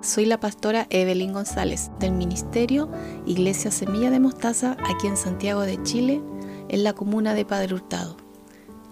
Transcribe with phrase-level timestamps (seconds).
[0.00, 2.88] Soy la pastora Evelyn González del Ministerio
[3.26, 6.22] Iglesia Semilla de Mostaza aquí en Santiago de Chile,
[6.68, 8.16] en la comuna de Padre Hurtado,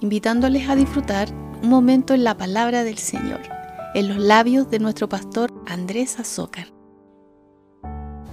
[0.01, 1.29] invitándoles a disfrutar
[1.63, 3.41] un momento en la palabra del Señor,
[3.95, 6.73] en los labios de nuestro pastor Andrés Azócar.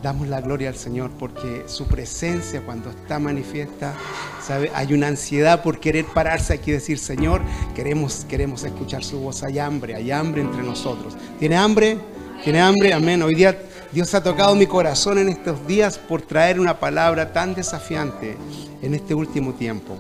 [0.02, 3.94] Damos la gloria al Señor porque su presencia cuando está manifiesta,
[4.42, 4.72] ¿sabe?
[4.74, 7.42] hay una ansiedad por querer pararse aquí y decir, Señor,
[7.76, 11.16] queremos, queremos escuchar su voz, hay hambre, hay hambre entre nosotros.
[11.40, 12.00] ¿Tiene hambre?
[12.44, 12.92] ¿Tiene hambre?
[12.92, 13.24] Amén.
[13.24, 13.58] Hoy día
[13.94, 18.36] Dios ha tocado mi corazón en estos días por traer una palabra tan desafiante
[18.82, 19.96] en este último tiempo.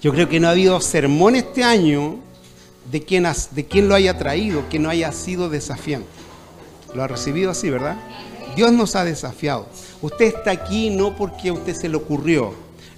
[0.00, 2.16] Yo creo que no ha habido sermón este año
[2.90, 6.08] de quien, de quien lo haya traído que no haya sido desafiante.
[6.94, 7.98] Lo ha recibido así, ¿verdad?
[8.56, 9.66] Dios nos ha desafiado.
[10.00, 12.54] Usted está aquí no porque a usted se le ocurrió,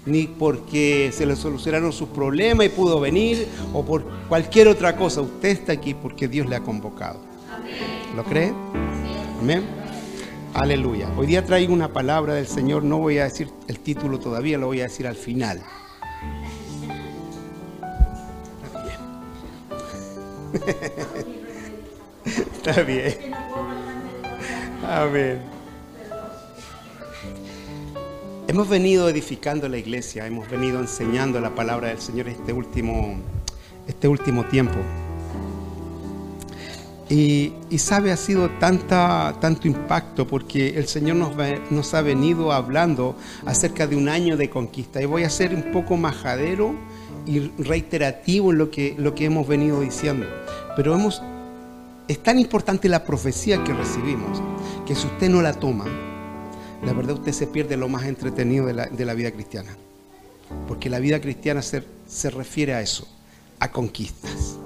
[0.07, 5.23] ni porque se le solucionaron sus problemas y pudo venir, o por cualquier otra cosa.
[5.23, 7.33] Usted está aquí porque Dios le ha convocado.
[8.15, 8.53] ¿Lo cree?
[9.41, 9.65] Amén.
[10.53, 11.09] Aleluya.
[11.17, 14.67] Hoy día traigo una palabra del Señor, no voy a decir el título todavía, lo
[14.67, 15.63] voy a decir al final.
[18.63, 18.99] Está bien.
[22.55, 23.15] Está bien.
[24.87, 25.41] Amén.
[28.47, 33.19] Hemos venido edificando la iglesia, hemos venido enseñando la palabra del Señor este último,
[33.89, 34.77] este último tiempo.
[37.13, 43.97] Y, sabe, ha sido tanto impacto porque el Señor nos, ha venido hablando acerca de
[43.97, 45.03] un año de conquista.
[45.03, 46.75] Y voy a ser un poco majadero
[47.27, 50.27] y reiterativo en lo que, hemos venido diciendo.
[50.75, 50.99] Pero
[52.09, 54.41] es tan importante la profecía que recibimos
[54.87, 55.85] que si usted no la toma,
[56.83, 59.77] la verdad usted se pierde lo más entretenido de la, vida cristiana.
[60.67, 63.07] Porque la vida cristiana se, se refiere a eso,
[63.59, 64.57] a conquistas,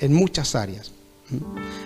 [0.00, 0.92] en muchas áreas.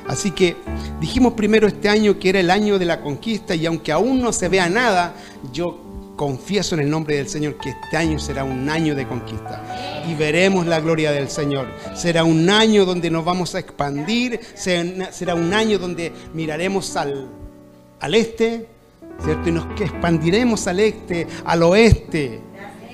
[0.07, 0.57] Así que
[1.01, 4.33] dijimos primero este año que era el año de la conquista y aunque aún no
[4.33, 5.15] se vea nada,
[5.53, 5.81] yo
[6.17, 10.15] confieso en el nombre del Señor que este año será un año de conquista y
[10.15, 11.67] veremos la gloria del Señor.
[11.95, 17.29] Será un año donde nos vamos a expandir, será un año donde miraremos al,
[18.01, 18.67] al este,
[19.23, 19.49] ¿cierto?
[19.49, 22.41] Y nos expandiremos al este, al oeste.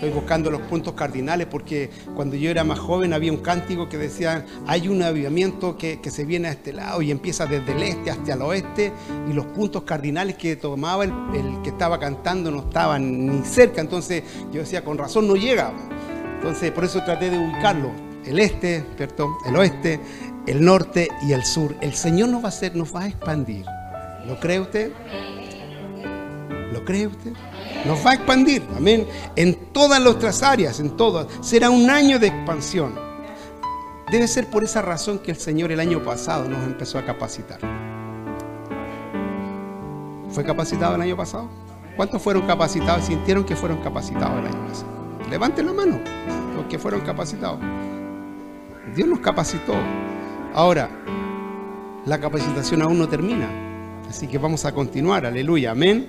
[0.03, 3.99] Estoy buscando los puntos cardinales porque cuando yo era más joven había un cántico que
[3.99, 8.11] decía, hay un avivamiento que, se viene a este lado y empieza desde el este
[8.11, 8.93] hasta el oeste
[9.31, 11.13] y los puntos cardinales que tomaba el,
[11.63, 13.81] que estaba cantando no estaban ni cerca.
[13.81, 15.73] Entonces yo decía, con razón no llega.
[16.35, 17.93] Entonces por eso traté de ubicarlo.
[18.25, 19.37] El este, ¿cierto?
[19.47, 20.01] El oeste,
[20.49, 21.77] el norte y el sur.
[21.81, 23.65] El Señor nos va a hacer, nos va a expandir.
[24.27, 24.91] ¿Lo cree usted?
[26.73, 27.33] ¿Lo cree usted?
[27.87, 29.07] Nos va a expandir, amén,
[29.37, 31.27] en todas nuestras áreas, en todas.
[31.41, 32.95] Será un año de expansión.
[34.11, 37.61] Debe ser por esa razón que el Señor el año pasado nos empezó a capacitar.
[40.31, 41.49] ¿Fue capacitado el año pasado?
[41.97, 43.05] ¿Cuántos fueron capacitados?
[43.05, 44.93] ¿Sintieron que fueron capacitados el año pasado?
[45.31, 46.01] Levanten la mano
[46.57, 47.61] los que fueron capacitados.
[48.95, 49.75] Dios nos capacitó.
[50.55, 50.89] Ahora,
[52.07, 53.49] la capacitación aún no termina.
[54.09, 55.25] Así que vamos a continuar.
[55.25, 55.71] Aleluya.
[55.71, 56.09] Amén.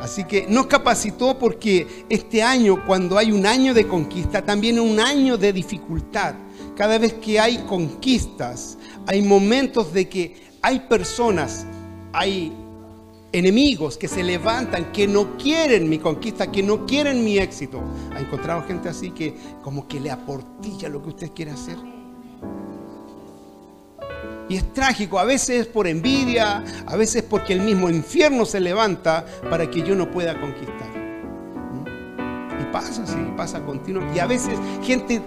[0.00, 4.98] Así que nos capacitó porque este año, cuando hay un año de conquista, también un
[4.98, 6.34] año de dificultad.
[6.76, 11.66] Cada vez que hay conquistas, hay momentos de que hay personas,
[12.12, 12.52] hay
[13.32, 17.82] enemigos que se levantan, que no quieren mi conquista, que no quieren mi éxito.
[18.14, 21.76] ¿Ha encontrado gente así que como que le aportilla lo que usted quiere hacer?
[24.48, 28.60] Y es trágico, a veces es por envidia, a veces porque el mismo infierno se
[28.60, 30.90] levanta para que yo no pueda conquistar.
[31.72, 32.62] ¿Mm?
[32.62, 34.16] Y pasa así, pasa continuamente.
[34.16, 35.22] Y a veces gente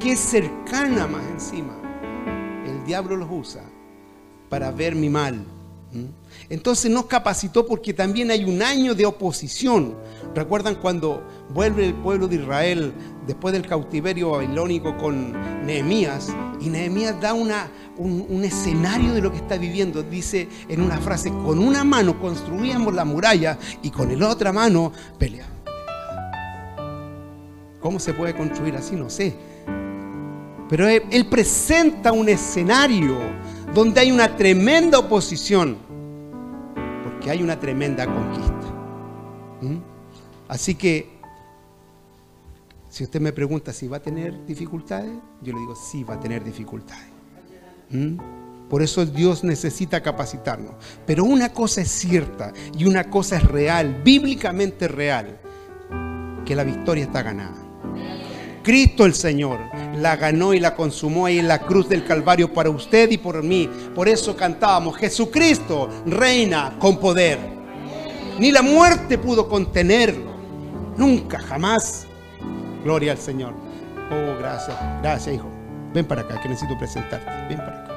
[0.00, 1.74] que es cercana más encima,
[2.66, 3.62] el diablo los usa
[4.48, 5.44] para ver mi mal.
[6.48, 9.96] Entonces nos capacitó porque también hay un año de oposición.
[10.34, 12.92] ¿Recuerdan cuando vuelve el pueblo de Israel
[13.26, 15.32] después del cautiverio babilónico con
[15.66, 16.28] Nehemías?
[16.60, 20.02] Y Nehemías da una, un, escenario de lo que está viviendo.
[20.02, 24.92] Dice en una frase, con una mano construíamos la muralla y con la otra mano
[25.18, 25.56] peleamos.
[27.80, 28.96] ¿Cómo se puede construir así?
[28.96, 29.36] No sé.
[30.68, 33.16] Pero él, presenta un escenario
[33.72, 35.76] donde hay una tremenda oposición,
[37.26, 38.72] porque hay una tremenda conquista.
[39.60, 39.78] ¿Mm?
[40.46, 41.18] Así que,
[42.88, 45.10] si usted me pregunta si va a tener dificultades,
[45.42, 47.08] yo le digo, sí va a tener dificultades.
[47.90, 48.68] ¿Mm?
[48.70, 50.76] Por eso Dios necesita capacitarnos.
[51.04, 55.40] Pero una cosa es cierta y una cosa es real, bíblicamente real,
[56.44, 57.65] que la victoria está ganada.
[58.66, 59.60] Cristo el Señor
[59.94, 63.40] la ganó y la consumó ahí en la cruz del Calvario para usted y por
[63.44, 63.70] mí.
[63.94, 67.38] Por eso cantábamos, Jesucristo reina con poder.
[68.40, 70.32] Ni la muerte pudo contenerlo.
[70.96, 72.08] Nunca, jamás.
[72.82, 73.54] Gloria al Señor.
[74.10, 74.76] Oh, gracias.
[75.00, 75.46] Gracias, hijo.
[75.94, 77.30] Ven para acá, que necesito presentarte.
[77.48, 77.94] Ven para acá.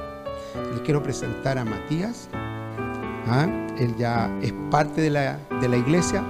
[0.75, 2.29] Le quiero presentar a Matías.
[3.25, 3.47] ¿Ah?
[3.79, 6.23] Él ya es parte de la, de la iglesia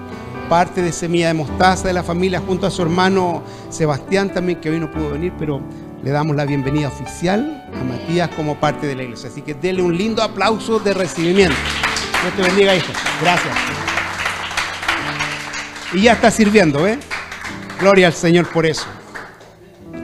[0.50, 4.72] parte de Semilla de Mostaza de la familia, junto a su hermano Sebastián también, que
[4.72, 5.62] hoy no pudo venir, pero
[6.04, 9.30] le damos la bienvenida oficial a Matías como parte de la iglesia.
[9.30, 11.56] Así que denle un lindo aplauso de recibimiento.
[12.24, 12.92] Dios te bendiga, hijo.
[13.22, 13.56] Gracias.
[15.94, 17.00] Y ya está sirviendo, ¿eh?
[17.80, 18.86] Gloria al Señor por eso.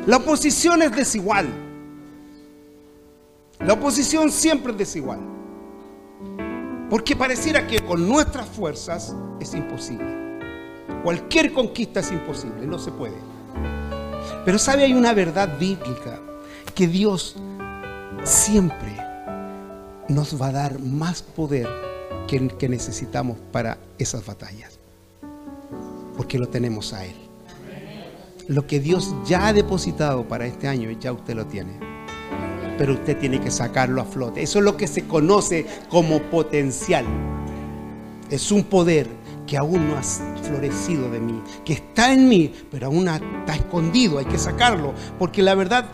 [0.06, 1.48] La oposición es desigual.
[3.60, 5.20] La oposición siempre es desigual.
[6.90, 10.25] Porque pareciera que con nuestras fuerzas es imposible.
[11.06, 13.14] Cualquier conquista es imposible, no se puede.
[14.44, 16.20] Pero sabe, hay una verdad bíblica,
[16.74, 17.36] que Dios
[18.24, 18.98] siempre
[20.10, 21.70] nos va a dar más poder
[22.28, 24.80] que, que necesitamos para esas batallas.
[26.18, 27.16] Porque lo tenemos a Él.
[28.48, 31.74] Lo que Dios ya ha depositado para este año, ya usted lo tiene.
[32.80, 34.42] Pero usted tiene que sacarlo a flote.
[34.42, 37.06] Eso es lo que se conoce como potencial.
[38.32, 39.08] Es un poder
[39.46, 44.18] que aún no ha florecido de mí, que está en mí, pero aún está escondido,
[44.18, 45.90] hay que sacarlo, porque la verdad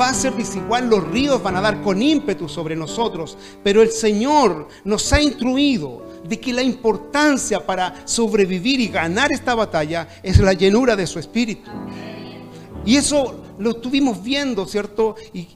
[0.00, 3.90] va a ser desigual, los ríos van a dar con ímpetu sobre nosotros, pero el
[3.90, 10.38] Señor nos ha instruido de que la importancia para sobrevivir y ganar esta batalla es
[10.38, 11.70] la llenura de su espíritu.
[12.84, 15.16] Y eso lo estuvimos viendo, ¿cierto?
[15.32, 15.48] Y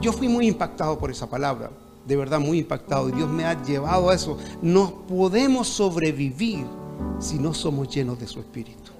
[0.00, 1.70] yo fui muy impactado por esa palabra
[2.06, 4.36] de verdad muy impactado y Dios me ha llevado a eso.
[4.60, 6.66] No podemos sobrevivir
[7.18, 8.92] si no somos llenos de su Espíritu.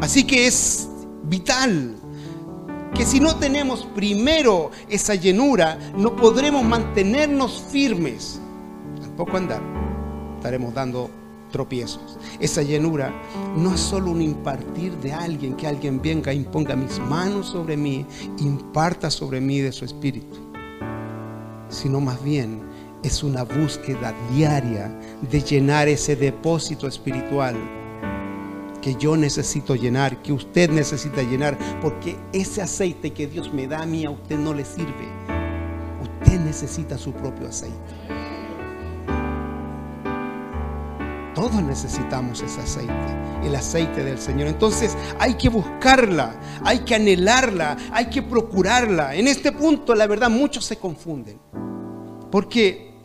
[0.00, 0.88] Así que es
[1.24, 1.94] vital
[2.94, 8.40] que si no tenemos primero esa llenura, no podremos mantenernos firmes.
[9.00, 9.60] Tampoco andar,
[10.36, 11.10] estaremos dando
[11.50, 12.18] tropiezos.
[12.40, 13.12] Esa llenura
[13.56, 18.06] no es solo un impartir de alguien, que alguien venga imponga mis manos sobre mí,
[18.38, 20.36] imparta sobre mí de su espíritu,
[21.68, 22.65] sino más bien
[23.06, 24.88] es una búsqueda diaria
[25.30, 27.54] de llenar ese depósito espiritual
[28.82, 33.82] que yo necesito llenar, que usted necesita llenar, porque ese aceite que Dios me da
[33.82, 35.08] a mí a usted no le sirve.
[36.02, 37.76] Usted necesita su propio aceite.
[41.32, 42.92] Todos necesitamos ese aceite,
[43.44, 44.48] el aceite del Señor.
[44.48, 49.14] Entonces hay que buscarla, hay que anhelarla, hay que procurarla.
[49.14, 51.38] En este punto, la verdad, muchos se confunden.
[52.30, 52.95] Porque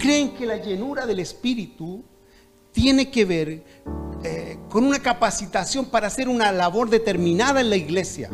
[0.00, 2.02] creen que la llenura del Espíritu
[2.72, 3.64] tiene que ver
[4.24, 8.30] eh, con una capacitación para hacer una labor determinada en la iglesia,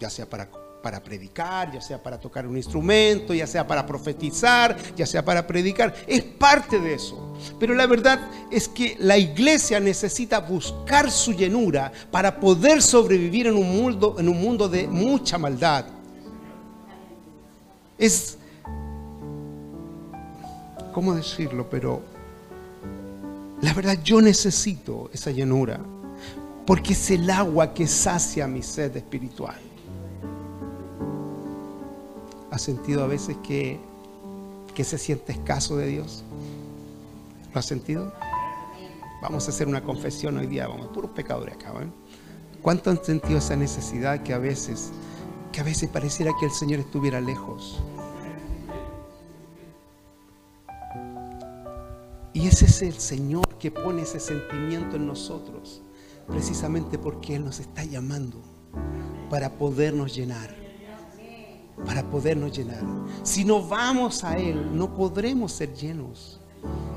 [0.00, 0.50] ya sea para,
[0.82, 5.46] para predicar, ya sea para tocar un instrumento, ya sea para profetizar, ya sea para
[5.46, 7.34] predicar, es parte de eso.
[7.60, 13.54] Pero la verdad es que la iglesia necesita buscar su llenura para poder sobrevivir en
[13.54, 15.86] un mundo, en un mundo de mucha maldad.
[17.96, 18.35] Es
[20.96, 21.68] ¿cómo decirlo?
[21.68, 22.00] Pero
[23.60, 25.78] la verdad yo necesito esa llenura,
[26.66, 29.60] porque es el agua que sacia mi sed espiritual.
[32.50, 33.78] ¿Has sentido a veces que,
[34.74, 36.24] que se siente escaso de Dios?
[37.52, 38.10] ¿Lo has sentido?
[39.20, 41.74] Vamos a hacer una confesión hoy día, vamos, puros pecadores acá.
[41.82, 41.88] ¿eh?
[42.62, 44.92] ¿Cuánto han sentido esa necesidad que a veces,
[45.52, 47.82] que a veces pareciera que el Señor estuviera lejos?
[52.36, 55.80] Y ese es el Señor que pone ese sentimiento en nosotros,
[56.28, 58.42] precisamente porque Él nos está llamando
[59.30, 60.54] para podernos llenar.
[61.86, 62.82] Para podernos llenar.
[63.22, 66.38] Si no vamos a Él, no podremos ser llenos.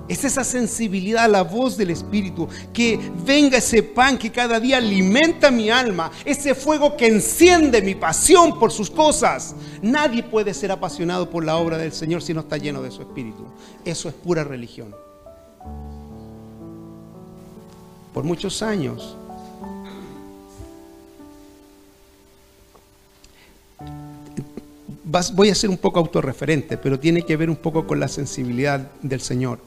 [0.10, 4.76] Es esa sensibilidad a la voz del Espíritu, que venga ese pan que cada día
[4.76, 9.56] alimenta mi alma, ese fuego que enciende mi pasión por sus cosas.
[9.82, 13.02] Nadie puede ser apasionado por la obra del Señor si no está lleno de su
[13.04, 13.46] Espíritu.
[13.86, 14.94] Eso es pura religión.
[18.14, 19.16] Por muchos años.
[25.34, 28.92] voy a ser un poco autorreferente, pero tiene que ver un poco con la sensibilidad
[29.02, 29.60] del Señor.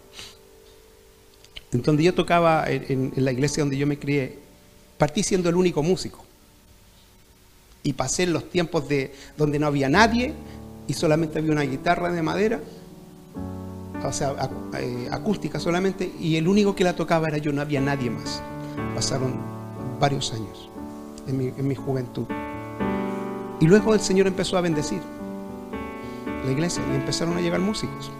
[1.72, 4.38] Donde yo tocaba, en, en la iglesia donde yo me crié,
[4.98, 6.24] partí siendo el único músico.
[7.82, 10.32] Y pasé los tiempos de donde no había nadie
[10.86, 12.60] y solamente había una guitarra de madera
[14.04, 14.34] o sea,
[14.78, 18.42] eh, acústica solamente, y el único que la tocaba era yo, no había nadie más.
[18.94, 19.34] Pasaron
[20.00, 20.70] varios años,
[21.26, 22.26] en mi, en mi juventud.
[23.60, 25.00] Y luego el Señor empezó a bendecir
[26.44, 28.10] la iglesia y empezaron a llegar músicos,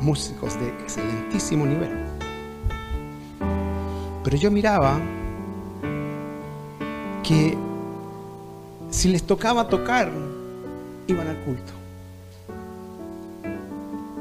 [0.00, 1.90] músicos de excelentísimo nivel.
[4.22, 4.98] Pero yo miraba
[7.22, 7.56] que
[8.90, 10.10] si les tocaba tocar,
[11.06, 11.83] iban al culto.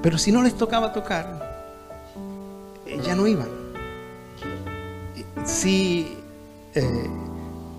[0.04, 1.72] Pero si no les tocaba tocar,
[2.86, 3.48] eh, ya no iban.
[5.46, 6.18] Si
[6.76, 7.10] eh,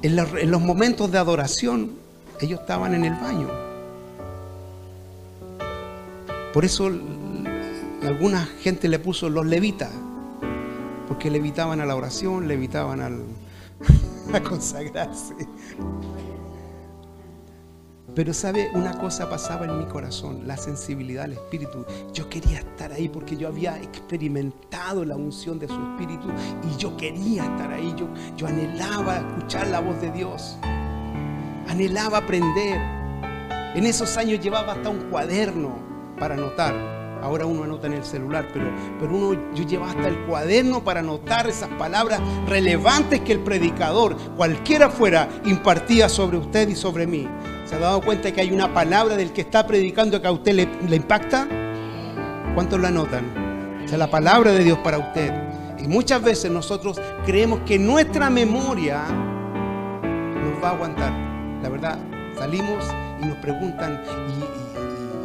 [0.02, 1.92] en, los, en los momentos de adoración
[2.40, 3.48] ellos estaban en el baño.
[6.54, 6.90] Por eso
[8.02, 9.90] alguna gente le puso los levitas,
[11.06, 13.22] porque levitaban a la oración, levitaban al,
[14.32, 15.34] a consagrarse.
[18.14, 21.84] Pero sabe, una cosa pasaba en mi corazón, la sensibilidad al Espíritu.
[22.12, 26.28] Yo quería estar ahí porque yo había experimentado la unción de su Espíritu
[26.62, 27.92] y yo quería estar ahí.
[28.36, 30.56] Yo, anhelaba escuchar la voz de Dios.
[31.68, 32.80] Anhelaba aprender.
[33.74, 35.76] En esos años llevaba hasta un cuaderno
[36.16, 36.72] para anotar.
[37.20, 41.00] Ahora uno anota en el celular, pero, pero uno, yo llevaba hasta el cuaderno para
[41.00, 47.26] anotar esas palabras relevantes que el predicador, cualquiera fuera, impartía sobre usted y sobre mí.
[47.64, 50.52] ¿Se ha dado cuenta que hay una palabra del que está predicando que a usted
[50.52, 51.48] le, impacta?
[52.54, 53.82] ¿Cuántos la anotan?
[53.84, 55.32] O sea, la palabra de Dios para usted.
[55.82, 59.02] Y muchas veces nosotros creemos que nuestra memoria
[60.02, 61.12] nos va a aguantar.
[61.62, 61.98] La verdad,
[62.36, 62.84] salimos
[63.22, 64.02] y nos preguntan,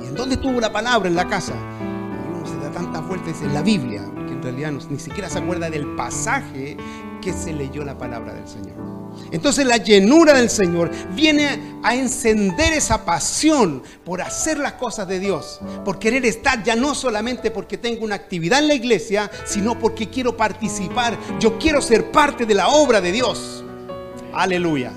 [0.04, 1.56] ¿y, en dónde estuvo la palabra en la casa?
[1.82, 5.40] Y uno se da tantas vueltas en la Biblia, que en realidad ni siquiera se
[5.40, 6.78] acuerda del pasaje
[7.22, 8.99] que se leyó la palabra del Señor.
[9.32, 15.20] Entonces la llenura del Señor viene a encender esa pasión por hacer las cosas de
[15.20, 19.78] Dios, por querer estar ya no solamente porque tengo una actividad en la iglesia, sino
[19.78, 23.64] porque quiero participar, yo quiero ser parte de la obra de Dios.
[24.34, 24.92] Aleluya.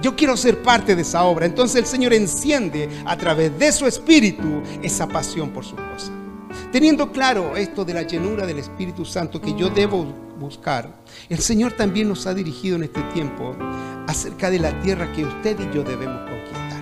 [0.00, 1.44] Yo quiero ser parte de esa obra.
[1.46, 6.19] Entonces el Señor enciende a través de su espíritu esa pasión por sus cosas.
[6.72, 10.04] Teniendo claro esto de la llenura del Espíritu Santo que yo debo
[10.38, 13.56] buscar, el Señor también nos ha dirigido en este tiempo
[14.06, 16.80] acerca de la tierra que usted y yo debemos conquistar.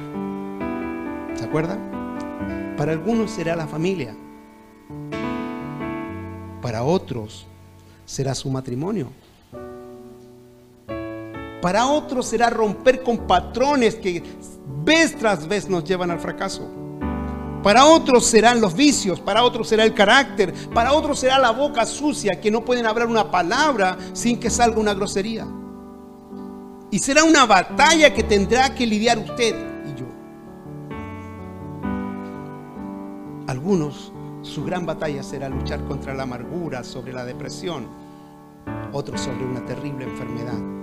[1.38, 2.74] ¿Se acuerdan?
[2.76, 4.14] Para algunos será la familia.
[6.60, 7.46] Para otros
[8.04, 9.10] será su matrimonio.
[11.62, 14.22] Para otros será romper con patrones que
[14.84, 16.77] vez tras vez nos llevan al fracaso.
[17.62, 21.84] Para otros serán los vicios, para otros será el carácter, para otros será la boca
[21.86, 25.46] sucia que no pueden hablar una palabra sin que salga una grosería.
[26.90, 29.54] Y será una batalla que tendrá que lidiar usted
[29.86, 30.06] y yo.
[33.48, 34.12] Algunos,
[34.42, 37.88] su gran batalla será luchar contra la amargura, sobre la depresión,
[38.92, 40.77] otros sobre una terrible enfermedad.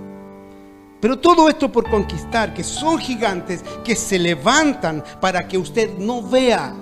[1.00, 6.22] Pero todo esto por conquistar, que son gigantes que se levantan para que usted no
[6.22, 6.74] vea,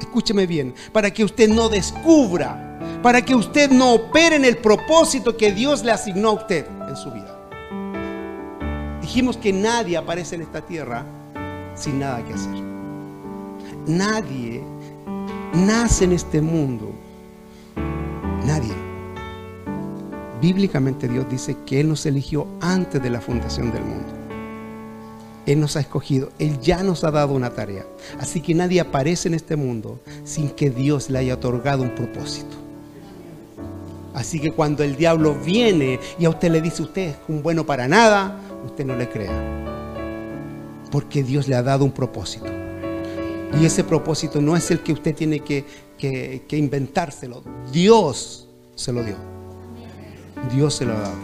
[0.00, 5.36] escúcheme bien, para que usted no descubra, para que usted no opere en el propósito
[5.36, 7.38] que Dios le asignó a usted en su vida.
[9.02, 11.04] Dijimos que nadie aparece en esta tierra
[11.74, 12.54] sin nada que hacer.
[13.86, 14.62] Nadie
[15.52, 16.92] nace en este mundo.
[18.44, 18.87] Nadie.
[20.40, 24.06] Bíblicamente Dios dice que Él nos eligió antes de la fundación del mundo.
[25.46, 27.86] Él nos ha escogido, Él ya nos ha dado una tarea.
[28.20, 32.56] Así que nadie aparece en este mundo sin que Dios le haya otorgado un propósito.
[34.14, 37.64] Así que cuando el diablo viene y a usted le dice usted es un bueno
[37.64, 39.32] para nada, usted no le crea.
[40.90, 42.46] Porque Dios le ha dado un propósito.
[43.60, 45.64] Y ese propósito no es el que usted tiene que,
[45.96, 47.42] que- que inventárselo.
[47.72, 49.16] Dios se lo dio.
[50.52, 51.16] Dios se lo ha dado.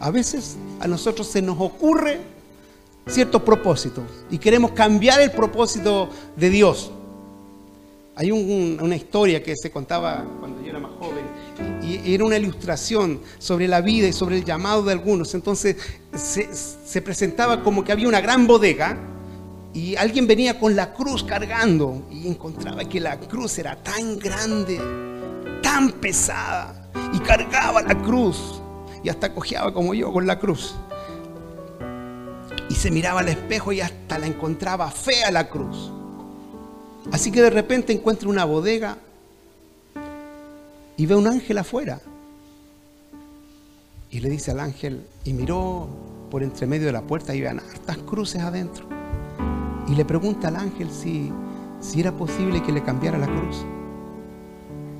[0.00, 2.20] A veces a nosotros se nos ocurre
[3.06, 6.90] ciertos propósitos y queremos cambiar el propósito de Dios.
[8.16, 11.24] Hay un- una historia que se contaba cuando yo era más joven
[11.82, 15.34] y, era una ilustración sobre la vida y sobre el llamado de algunos.
[15.34, 15.76] Entonces
[16.14, 18.98] se presentaba como que había una gran bodega
[19.72, 24.80] y alguien venía con la cruz cargando y encontraba que la cruz era tan grande,
[25.62, 26.79] tan pesada
[27.12, 28.60] y cargaba la cruz
[29.02, 30.74] y hasta cojeaba como yo con la cruz.
[32.68, 35.92] Y se miraba al espejo y hasta la encontraba fea la cruz.
[37.12, 38.98] Así que de repente encuentra una bodega
[40.96, 42.00] y ve un ángel afuera.
[44.10, 45.88] Y le dice al ángel, y miró
[46.30, 48.84] por entre medio de la puerta y vean hartas cruces adentro.
[49.88, 51.32] Y le pregunta al ángel si,
[51.80, 53.64] si era posible que le cambiara la cruz.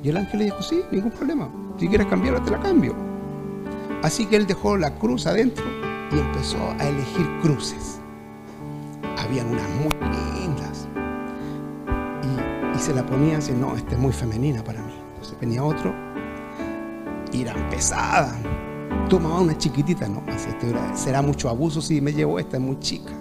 [0.03, 1.51] Y el ángel le dijo, sí, ningún problema.
[1.81, 2.95] Si quieres cambiarla, te la cambio.
[4.03, 5.65] Así que él dejó la cruz adentro
[6.13, 7.99] y empezó a elegir cruces.
[9.17, 9.95] Habían unas muy
[10.39, 10.87] lindas.
[12.77, 14.93] Y, se la ponía así, no, esta es muy femenina para mí.
[15.15, 15.95] Entonces venía otro
[17.33, 18.37] y eran pesadas.
[19.09, 20.23] Tomaba una chiquitita, no,
[20.95, 23.13] será mucho abuso si me llevo esta, es muy chica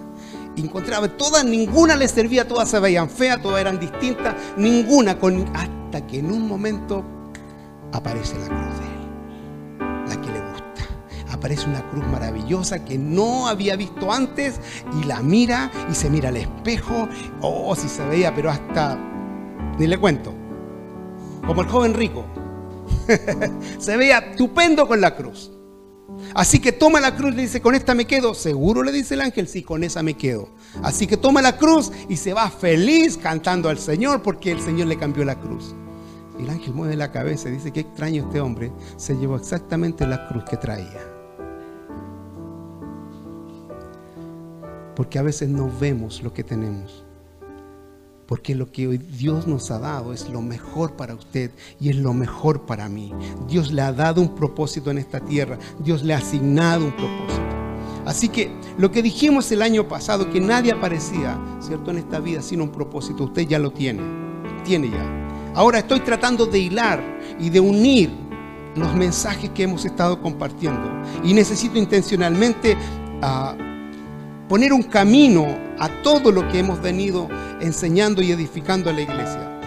[0.56, 6.06] encontraba todas, ninguna le servía, todas se veían feas, todas eran distintas, ninguna, con, hasta
[6.06, 7.02] que en un momento
[7.92, 11.32] aparece la cruz de él, la que le gusta.
[11.32, 14.60] Aparece una cruz maravillosa que no había visto antes
[15.00, 17.08] y la mira y se mira al espejo,
[17.40, 18.98] oh, si se veía, pero hasta,
[19.78, 20.34] ni le cuento,
[21.46, 22.24] como el joven rico,
[23.78, 25.52] se veía estupendo con la cruz.
[26.34, 28.34] Así que toma la cruz y le dice, con esta me quedo.
[28.34, 30.48] Seguro le dice el ángel, sí, con esa me quedo.
[30.82, 34.88] Así que toma la cruz y se va feliz cantando al Señor porque el Señor
[34.88, 35.74] le cambió la cruz.
[36.40, 40.06] Y el ángel mueve la cabeza y dice, qué extraño este hombre, se llevó exactamente
[40.06, 41.00] la cruz que traía.
[44.96, 47.04] Porque a veces no vemos lo que tenemos
[48.30, 51.96] porque lo que hoy Dios nos ha dado es lo mejor para usted y es
[51.96, 53.12] lo mejor para mí.
[53.48, 57.42] Dios le ha dado un propósito en esta tierra, Dios le ha asignado un propósito.
[58.06, 61.90] Así que lo que dijimos el año pasado, que nadie aparecía, ¿cierto?
[61.90, 64.02] En esta vida sin un propósito, usted ya lo tiene,
[64.62, 65.29] tiene ya.
[65.54, 67.02] Ahora estoy tratando de hilar
[67.38, 68.10] y de unir
[68.76, 70.88] los mensajes que hemos estado compartiendo
[71.24, 72.76] y necesito intencionalmente
[73.20, 73.56] ah,
[74.48, 75.46] poner un camino
[75.78, 77.28] a todo lo que hemos venido
[77.60, 79.60] enseñando y edificando a la iglesia.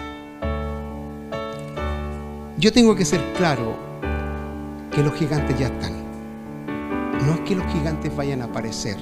[2.56, 3.76] Yo tengo que ser claro
[4.90, 5.92] que los gigantes ya están.
[7.26, 8.96] No es que los gigantes vayan a aparecer,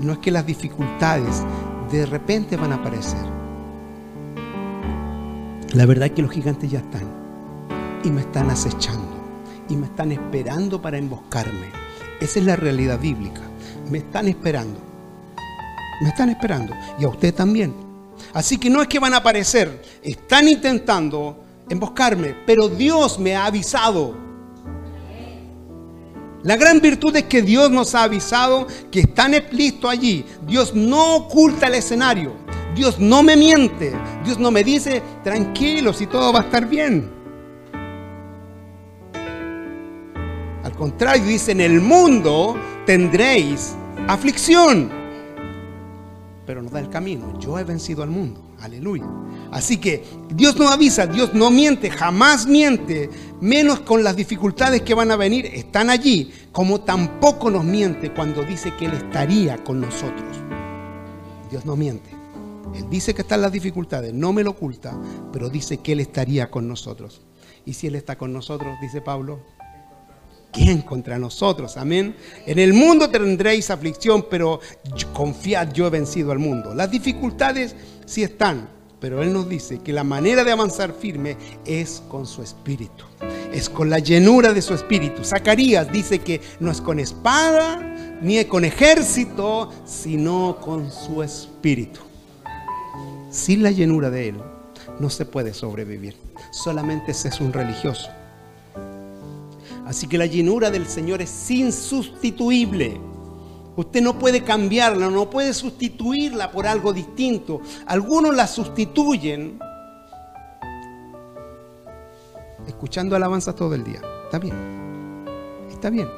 [0.00, 1.42] no es que las dificultades
[1.90, 3.43] de repente van a aparecer.
[5.74, 7.02] La verdad es que los gigantes ya están
[8.04, 9.12] y me están acechando
[9.68, 11.72] y me están esperando para emboscarme.
[12.20, 13.40] Esa es la realidad bíblica.
[13.90, 14.78] Me están esperando.
[16.00, 16.74] Me están esperando.
[17.00, 17.74] Y a usted también.
[18.32, 23.46] Así que no es que van a aparecer, están intentando emboscarme, pero Dios me ha
[23.46, 24.16] avisado.
[26.44, 30.24] La gran virtud es que Dios nos ha avisado que están listos allí.
[30.46, 32.43] Dios no oculta el escenario.
[32.74, 33.92] Dios no me miente.
[34.24, 37.10] Dios no me dice, tranquilos y todo va a estar bien.
[40.62, 42.56] Al contrario, dice, en el mundo
[42.86, 43.74] tendréis
[44.08, 45.04] aflicción
[46.46, 47.38] pero nos da el camino.
[47.38, 48.42] Yo he vencido al mundo.
[48.60, 49.04] Aleluya.
[49.50, 53.10] Así que Dios no avisa, Dios no miente, jamás miente,
[53.40, 58.42] menos con las dificultades que van a venir, están allí, como tampoco nos miente cuando
[58.42, 60.38] dice que Él estaría con nosotros.
[61.50, 62.23] Dios no miente.
[62.74, 64.98] Él dice que están las dificultades, no me lo oculta,
[65.32, 67.22] pero dice que Él estaría con nosotros.
[67.64, 69.40] Y si Él está con nosotros, dice Pablo,
[70.52, 71.76] ¿quién contra nosotros?
[71.76, 72.16] Amén.
[72.46, 74.60] En el mundo tendréis aflicción, pero
[75.12, 76.74] confiad, yo he vencido al mundo.
[76.74, 77.74] Las dificultades
[78.06, 78.68] sí están,
[79.00, 83.04] pero Él nos dice que la manera de avanzar firme es con su espíritu.
[83.52, 85.24] Es con la llenura de su espíritu.
[85.24, 92.00] Zacarías dice que no es con espada ni con ejército, sino con su espíritu.
[93.34, 94.36] Sin la llenura de Él
[95.00, 96.16] no se puede sobrevivir.
[96.52, 98.08] Solamente se es un religioso.
[99.84, 102.96] Así que la llenura del Señor es insustituible.
[103.74, 107.60] Usted no puede cambiarla, no puede sustituirla por algo distinto.
[107.86, 109.58] Algunos la sustituyen
[112.68, 114.00] escuchando alabanzas todo el día.
[114.26, 114.54] Está bien.
[115.72, 116.08] Está bien.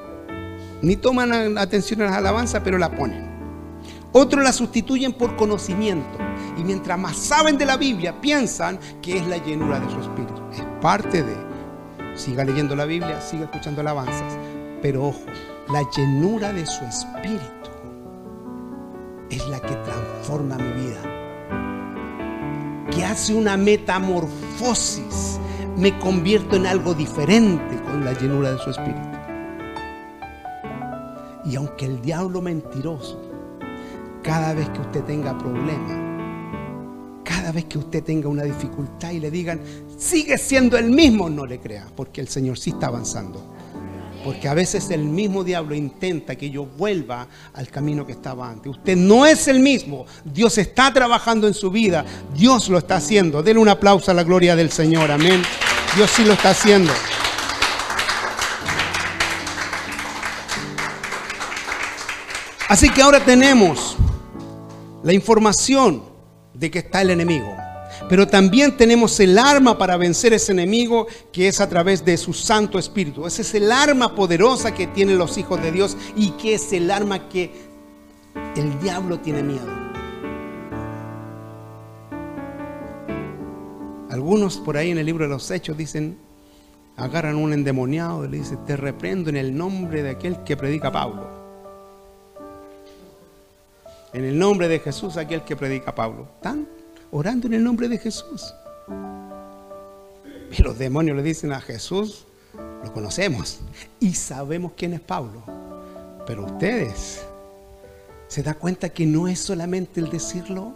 [0.83, 3.25] Ni toman atención a las alabanzas, pero la ponen.
[4.18, 6.16] Otros la sustituyen por conocimiento.
[6.57, 10.40] Y mientras más saben de la Biblia, piensan que es la llenura de su espíritu.
[10.55, 11.37] Es parte de
[12.14, 14.38] siga leyendo la Biblia, siga escuchando alabanzas.
[14.81, 15.20] Pero ojo,
[15.70, 17.44] la llenura de su espíritu
[19.29, 21.02] es la que transforma mi vida.
[22.90, 25.38] Que hace una metamorfosis.
[25.76, 29.11] Me convierto en algo diferente con la llenura de su espíritu.
[31.44, 33.25] Y aunque el diablo mentiroso,
[34.26, 36.02] cada vez que usted tenga problemas,
[37.24, 39.60] cada vez que usted tenga una dificultad y le digan,
[39.96, 43.54] sigue siendo el mismo, no le crea, porque el Señor sí está avanzando.
[44.24, 48.72] Porque a veces el mismo diablo intenta que yo vuelva al camino que estaba antes.
[48.72, 50.04] Usted no es el mismo.
[50.24, 52.04] Dios está trabajando en su vida.
[52.34, 53.40] Dios lo está haciendo.
[53.44, 55.12] Denle un aplauso a la gloria del Señor.
[55.12, 55.40] Amén.
[55.94, 56.90] Dios sí lo está haciendo.
[62.68, 63.96] Así que ahora tenemos
[65.07, 66.03] la información
[66.53, 67.47] de que está el enemigo.
[68.09, 72.33] pero también tenemos el arma para vencer ese enemigo que es a través de su
[72.33, 73.25] Santo Espíritu.
[73.25, 76.90] Ese es el arma poderosa que tienen los hijos de Dios y que es el
[76.90, 77.53] arma que
[78.57, 79.69] el diablo tiene miedo.
[84.11, 86.19] Algunos por ahí en el libro de los Hechos dicen,
[86.97, 90.90] agarran un endemoniado y le dicen, te reprendo en el nombre de aquel que predica
[90.90, 91.36] Pablo.
[94.16, 96.26] En el nombre de Jesús, aquel que predica Pablo.
[96.37, 96.66] Están
[97.11, 98.55] orando en el nombre de Jesús.
[100.57, 102.24] Y los demonios le dicen a Jesús,
[102.83, 103.61] lo conocemos
[104.00, 105.42] y sabemos quién es Pablo.
[106.26, 107.26] Pero ustedes,
[108.26, 110.72] ¿se da cuenta que no es solamente el decirlo?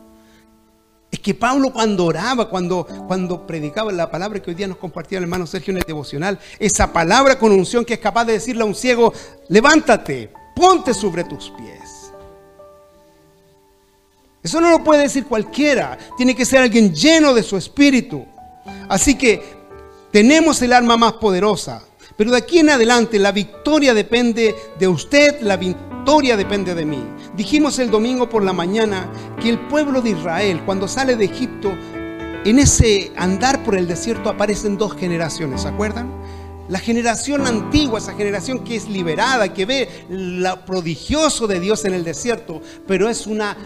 [1.10, 5.16] Es que Pablo cuando oraba, cuando, cuando predicaba la palabra que hoy día nos compartía
[5.16, 8.64] el hermano Sergio en el devocional, esa palabra con unción que es capaz de decirle
[8.64, 9.14] a un ciego,
[9.48, 11.89] levántate, ponte sobre tus pies.
[14.42, 18.24] Eso no lo puede decir cualquiera, tiene que ser alguien lleno de su espíritu.
[18.88, 19.42] Así que
[20.10, 21.82] tenemos el arma más poderosa,
[22.16, 27.02] pero de aquí en adelante la victoria depende de usted, la victoria depende de mí.
[27.36, 31.72] Dijimos el domingo por la mañana que el pueblo de Israel, cuando sale de Egipto,
[32.44, 36.10] en ese andar por el desierto aparecen dos generaciones, ¿se acuerdan?
[36.70, 41.92] La generación antigua, esa generación que es liberada, que ve lo prodigioso de Dios en
[41.92, 43.56] el desierto, pero es una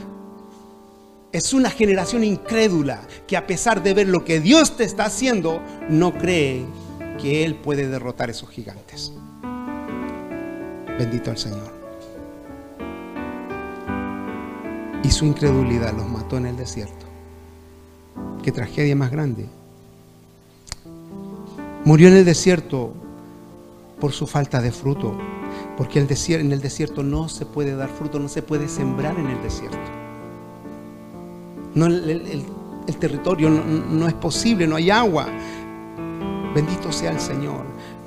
[1.35, 5.61] es una generación incrédula que a pesar de ver lo que Dios te está haciendo,
[5.91, 6.65] no cree
[7.21, 9.13] que Él puede derrotar esos gigantes.
[10.97, 11.85] Bendito el Señor.
[15.05, 17.05] y su incredulidad los mató en el desierto.
[18.43, 19.47] Qué tragedia más grande.
[21.85, 22.95] Murió en el desierto
[24.01, 25.17] por su falta de fruto,
[25.77, 29.43] porque en el desierto no se puede dar fruto, no se puede sembrar en el
[29.43, 30.04] desierto.
[31.75, 32.45] No, el,
[32.99, 35.27] territorio no es posible, no hay agua.
[36.55, 37.65] Bendito sea el Señor.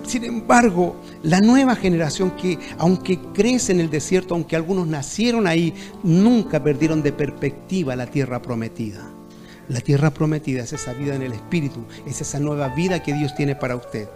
[0.08, 5.74] Sin embargo, la nueva generación que, aunque crece en el desierto, aunque algunos nacieron ahí,
[6.02, 9.06] nunca perdieron de perspectiva la tierra prometida.
[9.68, 13.36] La tierra prometida es esa vida en el Espíritu, es esa nueva vida que Dios
[13.36, 14.08] tiene para usted.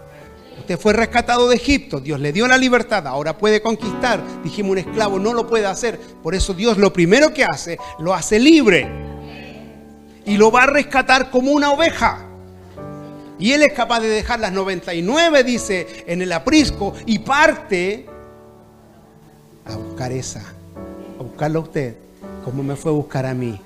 [0.58, 4.22] Usted fue rescatado de Egipto, Dios le dio la libertad, ahora puede conquistar.
[4.42, 6.00] Dijimos, un esclavo no lo puede hacer.
[6.22, 9.11] Por eso Dios lo primero que hace, lo hace libre.
[10.24, 12.26] Y lo va a rescatar como una oveja.
[13.38, 18.06] Y él es capaz de dejar las 99, dice, en el aprisco y parte
[19.64, 20.42] a buscar esa,
[21.18, 21.96] a buscarla a usted,
[22.44, 23.60] como me fue a buscar a mí.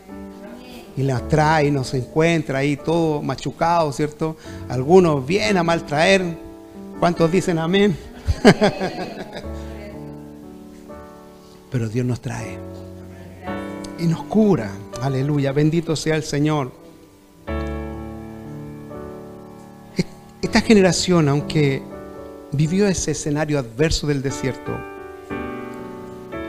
[0.97, 4.38] Y las trae y nos encuentra ahí todo machucado, ¿cierto?
[4.69, 6.25] Algunos vienen a maltraer.
[6.99, 7.95] ¿Cuántos dicen amén?
[11.71, 12.59] Pero Dios nos trae
[13.99, 14.71] y nos cura.
[15.02, 16.72] Aleluya, bendito sea el Señor.
[20.42, 21.82] Esta generación, aunque
[22.52, 24.78] vivió ese escenario adverso del desierto,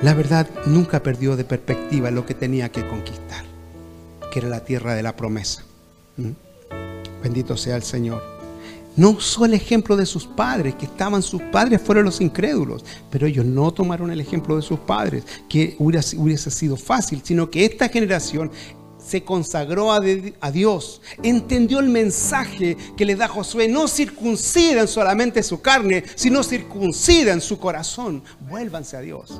[0.01, 3.43] la verdad nunca perdió de perspectiva lo que tenía que conquistar,
[4.31, 5.63] que era la tierra de la promesa.
[6.17, 6.31] ¿Mm?
[7.23, 8.37] Bendito sea el Señor.
[8.97, 13.27] No usó el ejemplo de sus padres, que estaban sus padres fueron los incrédulos, pero
[13.27, 17.89] ellos no tomaron el ejemplo de sus padres, que hubiese sido fácil, sino que esta
[17.89, 18.51] generación
[18.97, 20.01] se consagró a,
[20.51, 27.39] Dios, entendió el mensaje que le da Josué, no circunciden solamente su carne, sino circunciden
[27.39, 29.39] su corazón, vuélvanse a Dios.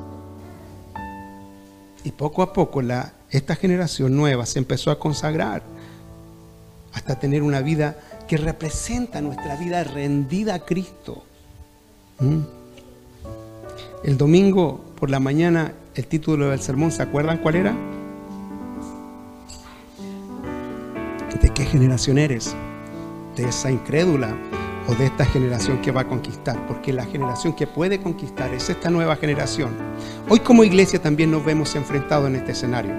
[2.03, 2.81] Y poco a poco
[3.29, 5.63] esta generación nueva se empezó a consagrar
[6.93, 11.23] hasta tener una vida que representa nuestra vida rendida a Cristo.
[12.19, 12.39] ¿Mm?
[14.03, 17.75] El domingo por la mañana el título del sermón, ¿se acuerdan cuál era?
[21.41, 22.55] ¿De qué generación eres?
[23.35, 24.35] ¿De esa incrédula
[24.87, 26.67] o de esta generación que va a conquistar?
[26.67, 29.71] Porque la generación que puede conquistar es esta nueva generación.
[30.29, 32.93] Hoy como iglesia también nos vemos enfrentados en este escenario.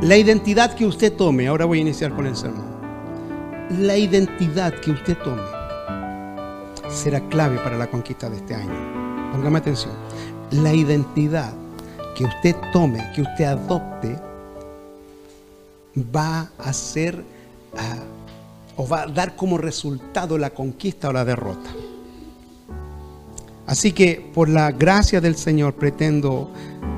[0.00, 2.77] La identidad que usted tome, ahora voy a iniciar con el sermón.
[3.76, 5.42] La identidad que usted tome
[6.88, 9.30] será clave para la conquista de este año.
[9.30, 9.92] Póngame atención.
[10.52, 11.52] La identidad
[12.16, 14.18] que usted tome, que usted adopte,
[16.14, 17.22] va a ser
[17.76, 17.98] ah,
[18.76, 21.70] o va a dar como resultado la conquista o la derrota.
[23.66, 26.50] Así que por la gracia del Señor pretendo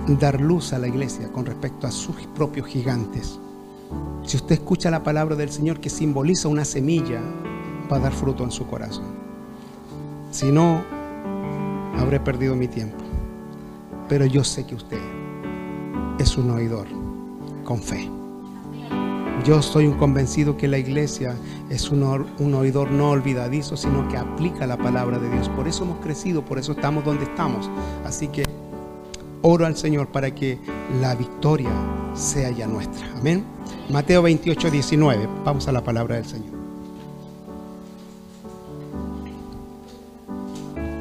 [0.06, 3.40] dar luz a la iglesia con respecto a sus propios gigantes.
[4.24, 7.20] Si usted escucha la palabra del Señor que simboliza una semilla,
[7.90, 9.06] va a dar fruto en su corazón.
[10.30, 10.82] Si no,
[11.98, 13.04] habré perdido mi tiempo.
[14.08, 15.00] Pero yo sé que usted
[16.18, 16.86] es un oidor
[17.64, 18.08] con fe.
[19.44, 21.34] Yo soy un convencido que la iglesia
[21.70, 22.02] es un,
[22.38, 25.48] un, oidor no olvidadizo, sino que aplica la palabra de Dios.
[25.48, 27.70] Por eso hemos crecido, por eso estamos donde estamos.
[28.04, 28.44] Así que
[29.42, 30.58] oro al Señor para que
[31.00, 31.70] la victoria
[32.14, 33.06] sea ya nuestra.
[33.16, 33.44] Amén.
[33.88, 35.28] Mateo 28, 19.
[35.44, 36.60] Vamos a la palabra del Señor.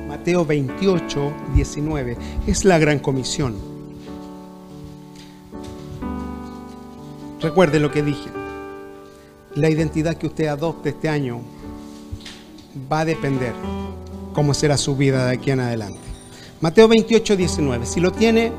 [0.08, 2.18] Mateo 28, 19.
[2.48, 3.56] Es la gran comisión.
[7.42, 8.30] Recuerde lo que dije.
[9.56, 11.42] La identidad que usted adopte este año
[12.92, 13.54] va a depender
[14.34, 16.09] cómo será su vida de aquí en adelante.
[16.62, 17.86] Mateo 28, 19.
[17.86, 18.52] Si lo tiene,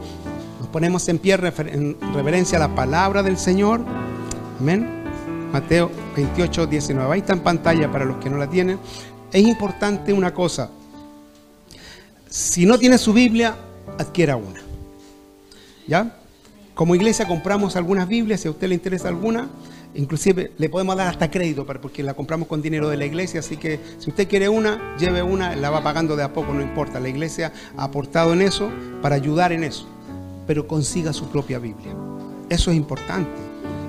[0.58, 3.82] nos ponemos en pie en reverencia a la palabra del Señor.
[4.58, 5.04] Amén.
[5.52, 7.12] Mateo 28, 19.
[7.12, 8.78] Ahí está en pantalla para los que no la tienen.
[9.32, 10.70] Es importante una cosa.
[12.28, 13.56] Si no tiene su Biblia,
[13.98, 14.60] adquiera una.
[15.86, 16.16] ¿Ya?
[16.74, 19.48] Como iglesia compramos algunas Biblias, si a usted le interesa alguna,
[19.94, 23.56] inclusive le podemos dar hasta crédito porque la compramos con dinero de la iglesia, así
[23.56, 27.00] que si usted quiere una, lleve una, la va pagando de a poco, no importa.
[27.00, 28.70] La iglesia ha aportado en eso
[29.02, 29.86] para ayudar en eso,
[30.46, 31.94] pero consiga su propia Biblia.
[32.48, 33.30] Eso es importante.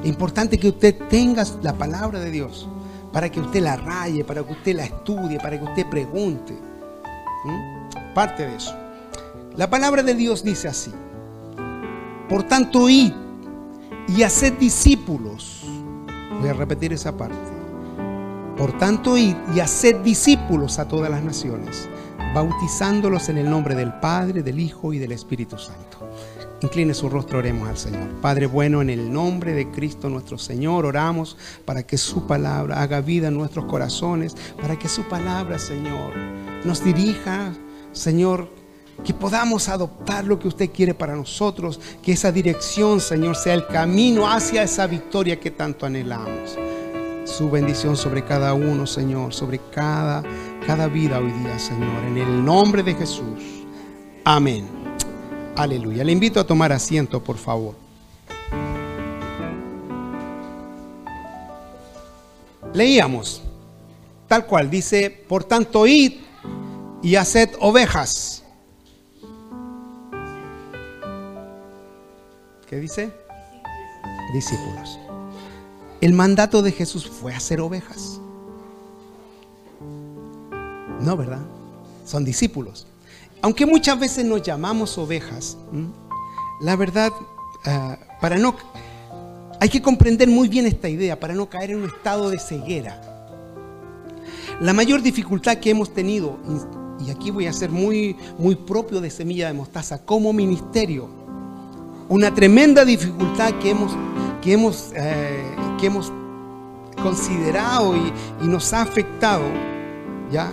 [0.04, 2.68] Es importante que usted tenga la palabra de Dios
[3.12, 6.58] para que usted la raye, para que usted la estudie, para que usted pregunte.
[8.14, 8.76] Parte de eso.
[9.58, 10.92] La palabra de Dios dice así.
[12.30, 13.12] Por tanto, id
[14.08, 15.61] y haced discípulos.
[16.42, 17.38] Voy a repetir esa parte.
[18.58, 21.88] Por tanto, y haced discípulos a todas las naciones,
[22.34, 26.10] bautizándolos en el nombre del Padre, del Hijo y del Espíritu Santo.
[26.62, 28.10] Incline su rostro, oremos al Señor.
[28.22, 33.02] Padre bueno, en el nombre de Cristo nuestro Señor, oramos para que su palabra haga
[33.02, 36.16] vida en nuestros corazones, para que su palabra, Señor,
[36.66, 37.54] nos dirija,
[37.92, 38.50] Señor,
[39.04, 43.66] que podamos adoptar lo que usted quiere para nosotros, que esa dirección, Señor, sea el
[43.68, 46.58] camino hacia esa victoria que tanto anhelamos.
[47.26, 50.24] Su bendición sobre cada uno, Señor, sobre cada,
[50.66, 53.66] cada vida hoy día, Señor, en el nombre de Jesús.
[54.24, 54.68] Amén.
[55.56, 56.04] Aleluya.
[56.04, 57.76] Le invito a tomar asiento, por favor.
[62.74, 63.42] Leíamos,
[64.28, 66.14] tal cual, dice, por tanto, id
[67.04, 68.42] y haced ovejas
[72.72, 73.12] ¿Qué dice?
[74.34, 74.98] Discípulos.
[76.00, 78.22] El mandato de Jesús fue hacer ovejas.
[81.02, 81.42] No, ¿verdad?
[82.06, 82.88] Son discípulos.
[83.42, 85.58] Aunque muchas veces nos llamamos ovejas,
[86.62, 87.12] la verdad,
[87.66, 88.56] ah, para no...
[89.60, 93.02] Hay que comprender muy bien esta idea para no caer en un estado de ceguera.
[94.62, 96.38] La mayor dificultad que hemos tenido,
[97.06, 101.21] y aquí voy a ser muy, muy propio de Semilla de Mostaza, como ministerio,
[102.12, 103.94] una tremenda dificultad que hemos,
[104.42, 105.46] que hemos, eh,
[105.80, 106.12] que hemos
[107.02, 108.12] considerado y,
[108.48, 109.46] nos ha afectado,
[110.30, 110.52] ¿ya?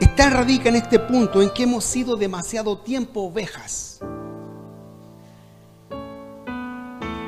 [0.00, 4.00] Está radica en este punto en que hemos sido demasiado tiempo ovejas.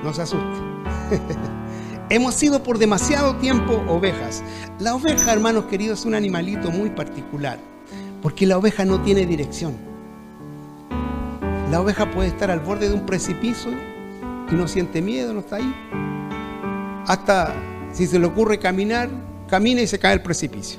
[0.02, 0.58] No se asuste.
[2.08, 4.42] hemos sido por demasiado tiempo ovejas.
[4.78, 7.58] La oveja, hermanos queridos, es un animalito muy particular,
[8.22, 9.93] porque la oveja no tiene dirección.
[11.74, 13.72] La oveja puede estar al borde de un precipicio
[14.48, 15.74] y no siente miedo, no está ahí.
[17.04, 17.52] Hasta
[17.92, 19.08] si se le ocurre caminar,
[19.48, 20.78] camina y se cae el precipicio.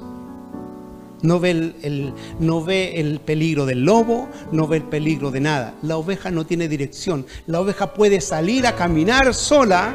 [1.22, 5.74] No ve el, no ve el peligro del lobo, no ve el peligro de nada.
[5.82, 7.26] La oveja no tiene dirección.
[7.46, 9.94] La oveja puede salir a caminar sola,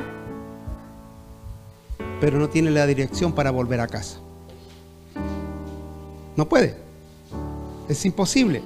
[2.20, 4.18] pero no tiene la dirección para volver a casa.
[6.36, 6.76] No puede.
[7.88, 8.60] Es imposible.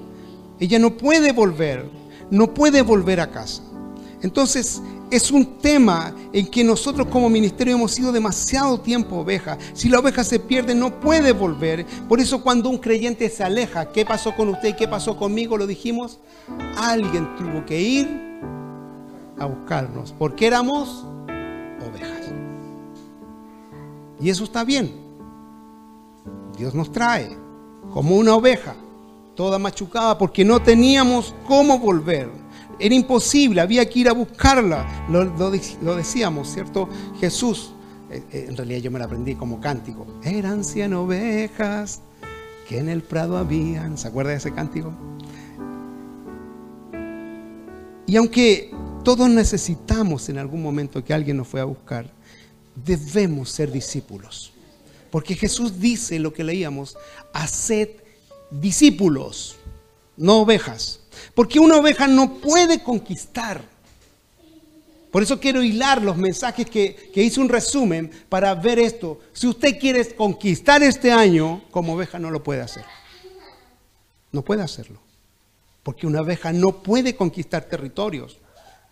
[0.59, 3.63] Ella no puede volver no puede volver a casa.
[4.23, 9.59] Entonces, es un tema en que nosotros como ministerio hemos sido demasiado tiempo oveja.
[9.75, 11.87] Si la oveja se pierde, no puede volver.
[12.09, 15.57] Por eso cuando un creyente se aleja, ¿qué pasó con usted qué pasó conmigo?
[15.57, 16.21] Lo dijimos,
[16.77, 18.09] alguien tuvo que ir
[19.39, 21.05] a buscarnos, porque éramos
[21.87, 22.33] ovejas.
[24.21, 24.93] Y eso está bien.
[26.57, 27.37] Dios nos trae
[27.93, 28.75] como una oveja
[29.35, 32.29] toda machucada, porque no teníamos cómo volver.
[32.79, 35.07] Era imposible, había que ir a buscarla.
[35.09, 35.51] Lo,
[35.97, 36.89] decíamos, ¿cierto?
[37.21, 37.73] Jesús,
[38.11, 40.07] eh, eh, en realidad yo me la aprendí como cántico.
[40.23, 42.01] Eran cien ovejas
[42.69, 43.97] que en el prado habían.
[43.97, 44.93] ¿Se acuerda de ese cántico?
[48.07, 48.71] Y aunque
[49.05, 52.11] todos necesitamos en algún momento que alguien nos fue a buscar,
[52.75, 54.53] debemos ser discípulos.
[55.11, 56.97] Porque Jesús dice lo que leíamos,
[57.33, 58.04] haced
[58.61, 59.57] discípulos,
[60.17, 61.01] no ovejas.
[61.35, 63.63] Porque una oveja no puede conquistar.
[65.11, 69.21] Por eso quiero hilar los mensajes que, que hice un resumen para ver esto.
[69.33, 72.85] Si usted quiere conquistar este año, como oveja no lo puede hacer.
[74.33, 74.99] No puede hacerlo.
[75.85, 78.39] Porque una oveja no puede conquistar territorios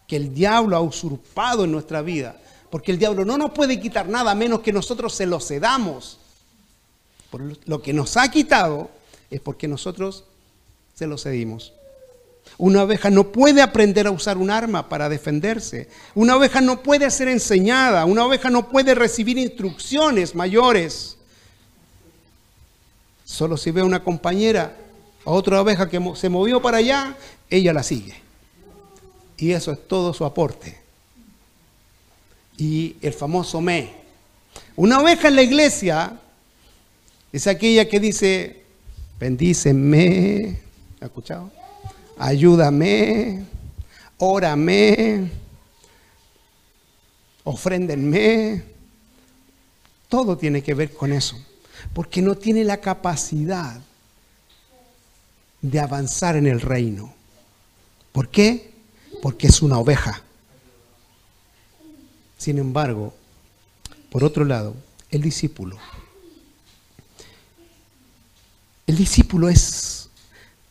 [0.07, 2.40] que el diablo ha usurpado en nuestra vida.
[2.70, 6.18] Porque el diablo no nos puede quitar nada menos que nosotros se lo cedamos.
[7.31, 8.90] Por lo que nos ha quitado
[9.37, 10.25] es porque nosotros
[10.95, 11.73] se lo cedimos.
[12.59, 15.88] Una oveja no puede aprender a usar un arma para defenderse.
[16.14, 18.05] Una oveja no puede ser enseñada.
[18.05, 21.16] Una oveja no puede recibir instrucciones mayores.
[23.25, 24.77] Solo si ve a una compañera,
[25.25, 27.16] a otra oveja que se movió para allá,
[27.49, 28.14] ella la sigue.
[29.38, 30.79] Y eso es todo su aporte.
[32.59, 33.95] Y el famoso me.
[34.77, 36.18] Una oveja en la iglesia
[37.33, 38.62] es aquella que dice,
[39.18, 40.61] bendíceme.
[41.01, 41.51] ¿Ha escuchado?
[42.18, 43.44] Ayúdame,
[44.18, 45.31] órame,
[47.44, 48.62] ofréndenme.
[50.09, 51.37] Todo tiene que ver con eso.
[51.92, 53.81] Porque no tiene la capacidad
[55.61, 57.12] de avanzar en el reino.
[58.12, 58.72] ¿Por qué?
[59.22, 60.22] Porque es una oveja.
[62.37, 63.14] Sin embargo,
[64.11, 64.75] por otro lado,
[65.11, 65.79] el discípulo
[68.87, 70.09] el discípulo es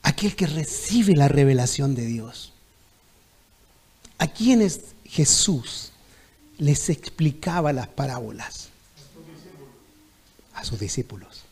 [0.02, 2.54] aquel que recibe la revelación de Dios.
[4.17, 5.91] A quienes Jesús
[6.58, 8.69] les explicaba las parábolas.
[10.54, 11.43] A sus discípulos.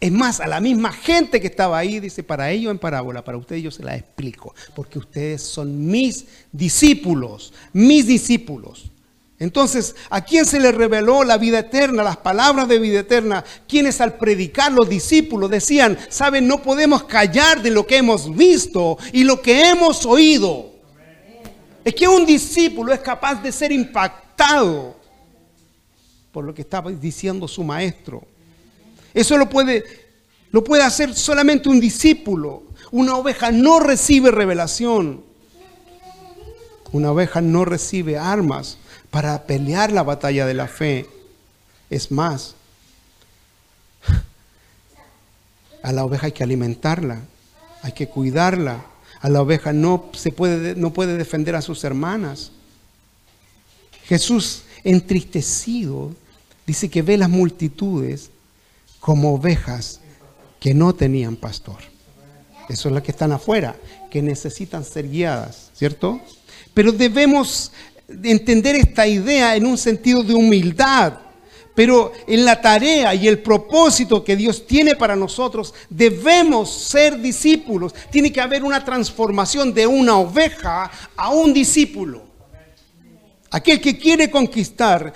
[0.00, 3.36] Es más, a la misma gente que estaba ahí, dice, para ellos en parábola, para
[3.36, 8.90] ustedes yo se la explico, porque ustedes son mis discípulos, mis discípulos.
[9.40, 13.42] Entonces, ¿a quién se le reveló la vida eterna, las palabras de vida eterna?
[13.66, 18.98] Quienes al predicar los discípulos decían, saben, no podemos callar de lo que hemos visto
[19.14, 20.70] y lo que hemos oído.
[21.82, 24.94] Es que un discípulo es capaz de ser impactado
[26.32, 28.22] por lo que estaba diciendo su maestro.
[29.14, 29.84] Eso lo puede,
[30.50, 32.64] lo puede hacer solamente un discípulo.
[32.90, 35.24] Una oveja no recibe revelación.
[36.92, 38.76] Una oveja no recibe armas
[39.10, 41.08] para pelear la batalla de la fe.
[41.88, 42.54] Es más,
[45.82, 47.20] a la oveja hay que alimentarla,
[47.82, 48.84] hay que cuidarla.
[49.20, 52.52] A la oveja no, se puede, no puede defender a sus hermanas.
[54.04, 56.14] Jesús, entristecido,
[56.66, 58.30] dice que ve las multitudes
[58.98, 60.00] como ovejas
[60.58, 61.78] que no tenían pastor.
[62.68, 63.76] Eso es las que están afuera,
[64.10, 66.20] que necesitan ser guiadas, ¿cierto?
[66.72, 67.72] Pero debemos
[68.22, 71.14] entender esta idea en un sentido de humildad.
[71.74, 77.94] Pero en la tarea y el propósito que Dios tiene para nosotros, debemos ser discípulos.
[78.10, 82.24] Tiene que haber una transformación de una oveja a un discípulo.
[83.50, 85.12] Aquel que quiere conquistar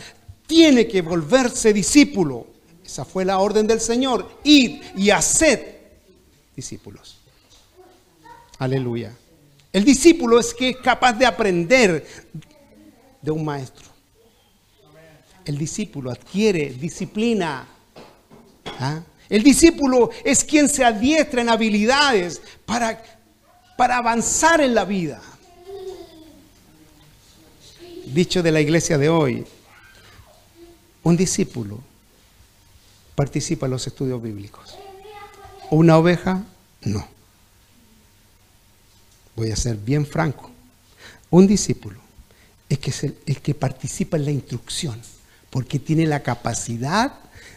[0.46, 2.46] tiene que volverse discípulo.
[2.84, 4.38] Esa fue la orden del Señor.
[4.44, 5.98] Ir y hacer
[6.54, 7.18] discípulos.
[8.58, 9.12] Aleluya.
[9.72, 12.06] El discípulo es que es capaz de aprender
[13.24, 13.86] de un maestro.
[15.44, 17.66] El discípulo adquiere disciplina.
[18.78, 19.00] ¿ah?
[19.28, 23.02] El discípulo es quien se adiestra en habilidades para,
[23.76, 25.20] para avanzar en la vida.
[28.06, 29.46] Dicho de la iglesia de hoy,
[31.02, 31.80] un discípulo
[33.14, 34.76] participa en los estudios bíblicos.
[35.70, 36.42] ¿Una oveja?
[36.82, 37.08] No.
[39.34, 40.50] Voy a ser bien franco.
[41.30, 42.03] Un discípulo
[42.74, 45.00] es que, es el, que participa en la instrucción,
[45.50, 47.12] porque tiene la capacidad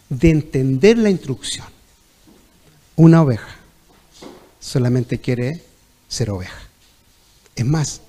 [0.09, 1.67] de entender la instrucción.
[2.95, 3.57] Una oveja
[4.59, 5.63] solamente quiere
[6.07, 6.59] ser oveja.
[7.55, 8.01] Es más,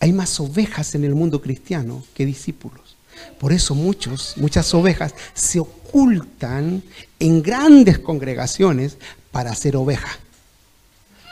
[0.00, 2.96] hay más ovejas en el mundo cristiano que discípulos.
[3.38, 6.82] Por eso muchos, muchas ovejas se ocultan
[7.18, 8.96] en grandes congregaciones
[9.30, 10.18] para ser oveja,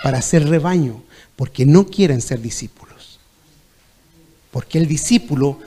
[0.02, 1.02] para ser rebaño,
[1.36, 2.91] porque no quieren ser discípulos.
[4.52, 5.58] Porque el discípulo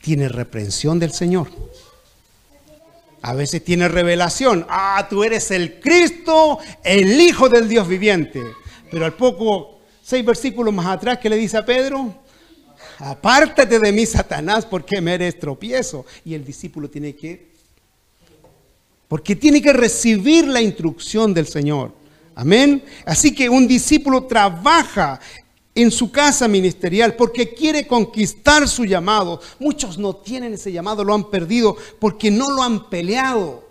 [0.00, 1.48] tiene reprensión del Señor.
[3.22, 4.64] A veces tiene revelación.
[4.68, 8.40] Ah, tú eres el Cristo, el Hijo del Dios viviente.
[8.88, 12.14] Pero al poco, seis versículos más atrás, ¿qué le dice a Pedro?
[12.98, 16.06] Apártate de mí, Satanás, porque me eres tropiezo.
[16.24, 17.48] Y el discípulo tiene que,
[19.08, 21.92] porque tiene que recibir la instrucción del Señor.
[22.36, 22.84] Amén.
[23.04, 25.18] Así que un discípulo trabaja
[25.76, 29.40] en su casa ministerial porque quiere conquistar su llamado.
[29.60, 33.64] Muchos no tienen ese llamado, lo han perdido porque no lo han peleado.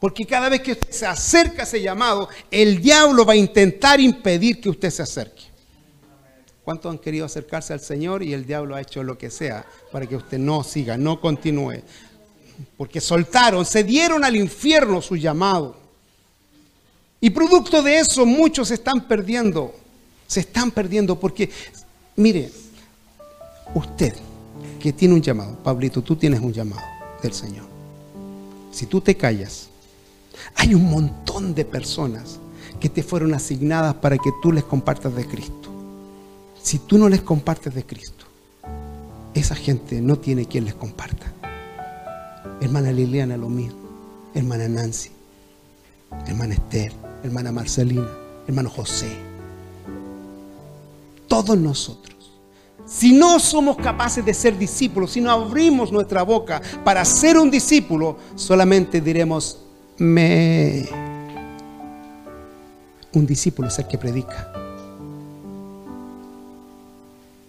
[0.00, 4.00] Porque cada vez que usted se acerca a ese llamado, el diablo va a intentar
[4.00, 5.44] impedir que usted se acerque.
[6.64, 10.06] ¿Cuántos han querido acercarse al Señor y el diablo ha hecho lo que sea para
[10.06, 11.82] que usted no siga, no continúe?
[12.76, 15.76] Porque soltaron, se dieron al infierno su llamado.
[17.20, 19.74] Y producto de eso muchos están perdiendo.
[20.28, 21.50] Se están perdiendo porque,
[22.14, 22.52] mire,
[23.74, 24.14] usted
[24.78, 26.82] que tiene un llamado, Pablito, tú tienes un llamado
[27.22, 27.64] del Señor.
[28.70, 29.70] Si tú te callas,
[30.54, 32.38] hay un montón de personas
[32.78, 35.70] que te fueron asignadas para que tú les compartas de Cristo.
[36.62, 38.26] Si tú no les compartes de Cristo,
[39.32, 41.32] esa gente no tiene quien les comparta.
[42.60, 43.78] Hermana Liliana lo mismo,
[44.34, 45.10] hermana Nancy,
[46.26, 46.92] hermana Esther,
[47.24, 48.10] hermana Marcelina,
[48.46, 49.27] hermano José.
[51.28, 52.16] Todos nosotros.
[52.86, 57.50] Si no somos capaces de ser discípulos, si no abrimos nuestra boca para ser un
[57.50, 59.58] discípulo, solamente diremos,
[59.98, 60.88] me...
[63.12, 64.52] Un discípulo es el que predica.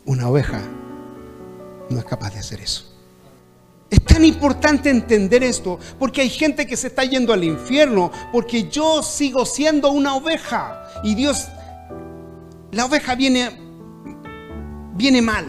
[0.06, 0.62] Una oveja
[1.90, 2.86] no es capaz de hacer eso.
[3.90, 8.70] Es tan importante entender esto porque hay gente que se está yendo al infierno porque
[8.70, 11.48] yo sigo siendo una oveja y Dios,
[12.72, 13.69] la oveja viene,
[15.00, 15.46] viene mal.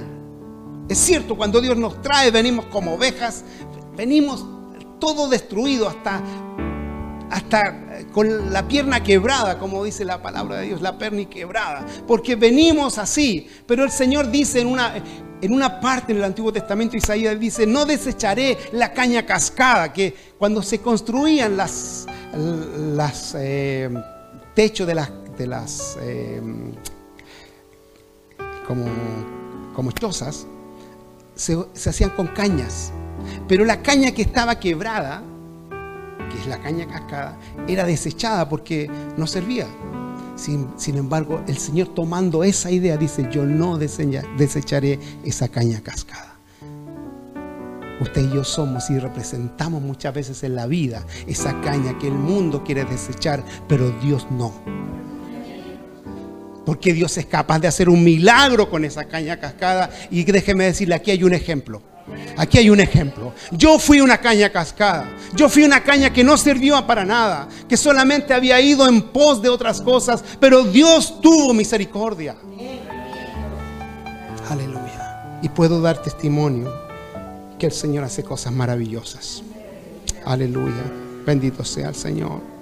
[0.89, 3.45] Es cierto, cuando Dios nos trae venimos como ovejas,
[3.97, 4.47] venimos
[5.01, 6.23] todo destruido hasta,
[7.31, 12.37] hasta con la pierna quebrada, como dice la palabra de Dios, la perna quebrada, porque
[12.37, 13.49] venimos así.
[13.67, 14.95] Pero el Señor dice en una,
[15.41, 20.63] en una parte del Antiguo Testamento, Isaías dice, no desecharé la caña cascada, que cuando
[20.63, 23.91] se construían las, las eh,
[24.55, 26.41] techos de las, de las eh,
[28.67, 28.87] como,
[29.81, 30.47] como chozas,
[31.35, 32.93] se, se hacían con cañas.
[33.49, 35.23] Pero la caña que estaba quebrada,
[36.31, 39.67] que es la caña cascada, era desechada porque no servía.
[40.37, 40.69] Sin,
[40.99, 46.37] embargo, el Señor tomando esa idea dice, yo no desecharé esa caña cascada.
[48.03, 52.15] Usted y yo somos y representamos muchas veces en la vida esa caña que el
[52.15, 54.53] mundo quiere desechar, pero Dios no.
[56.67, 59.91] Porque Dios es capaz de hacer un milagro con esa caña cascada.
[60.11, 61.83] Y déjeme decirle, aquí hay un ejemplo.
[62.37, 63.33] Aquí hay un ejemplo.
[63.51, 65.17] Yo fui una caña cascada.
[65.35, 69.43] Yo fui una caña que no sirvió para nada, que solamente había ido en pos
[69.43, 72.37] de otras cosas, pero Dios tuvo misericordia.
[74.49, 75.39] Aleluya.
[75.43, 76.73] Y puedo dar testimonio
[77.59, 79.43] que el Señor hace cosas maravillosas.
[80.25, 80.83] Aleluya.
[81.25, 82.60] Bendito sea el Señor.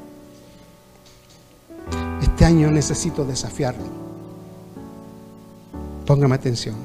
[2.38, 3.84] Este año necesito desafiarlo.
[6.06, 6.76] Póngame atención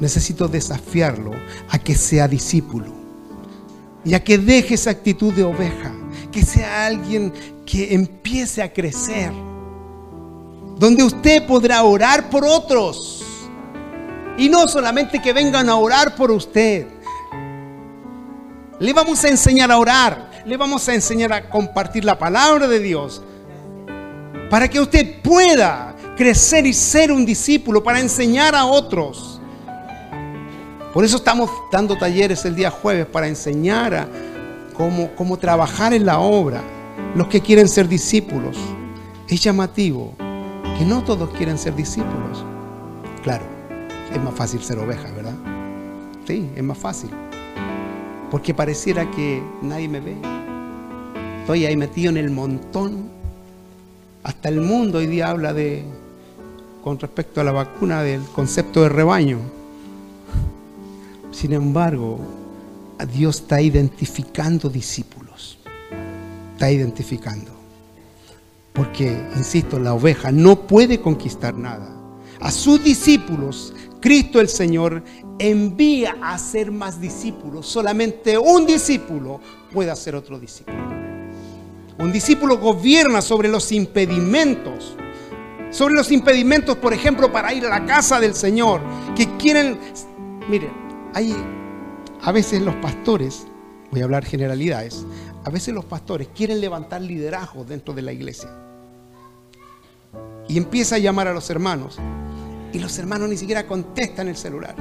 [0.00, 1.32] necesito desafiarlo
[1.68, 2.92] a que sea discípulo
[4.04, 5.92] y a que deje esa actitud de oveja,
[6.32, 7.32] que sea alguien
[7.66, 9.30] que empiece a crecer,
[10.78, 13.22] donde usted podrá orar por otros
[14.38, 16.86] y no solamente que vengan a orar por usted.
[18.78, 22.78] Le vamos a enseñar a orar, le vamos a enseñar a compartir la palabra de
[22.78, 23.22] Dios
[24.50, 29.40] para que usted pueda crecer y ser un discípulo, para enseñar a otros.
[30.92, 34.08] Por eso estamos dando talleres el día jueves para enseñar a
[34.74, 36.60] cómo, cómo trabajar en la obra.
[37.14, 38.56] Los que quieren ser discípulos.
[39.28, 40.14] Es llamativo
[40.76, 42.44] que no todos quieren ser discípulos.
[43.22, 43.44] Claro,
[44.12, 45.34] es más fácil ser oveja, ¿verdad?
[46.26, 47.10] Sí, es más fácil.
[48.30, 50.16] Porque pareciera que nadie me ve.
[51.40, 53.19] Estoy ahí metido en el montón.
[54.22, 55.82] Hasta el mundo hoy día habla de,
[56.84, 59.38] con respecto a la vacuna, del concepto de rebaño.
[61.30, 62.18] Sin embargo,
[63.14, 65.58] Dios está identificando discípulos.
[66.52, 67.50] Está identificando.
[68.74, 71.88] Porque, insisto, la oveja no puede conquistar nada.
[72.40, 75.02] A sus discípulos, Cristo el Señor
[75.38, 77.66] envía a ser más discípulos.
[77.66, 79.40] Solamente un discípulo
[79.72, 80.99] puede hacer otro discípulo.
[82.00, 84.96] Un discípulo gobierna sobre los impedimentos.
[85.70, 88.80] Sobre los impedimentos, por ejemplo, para ir a la casa del Señor.
[89.14, 89.78] Que quieren,
[90.48, 90.72] miren,
[91.12, 91.36] hay
[92.22, 93.46] a veces los pastores,
[93.90, 95.06] voy a hablar generalidades,
[95.44, 98.50] a veces los pastores quieren levantar liderazgo dentro de la iglesia.
[100.48, 101.98] Y empieza a llamar a los hermanos.
[102.72, 104.74] Y los hermanos ni siquiera contestan el celular.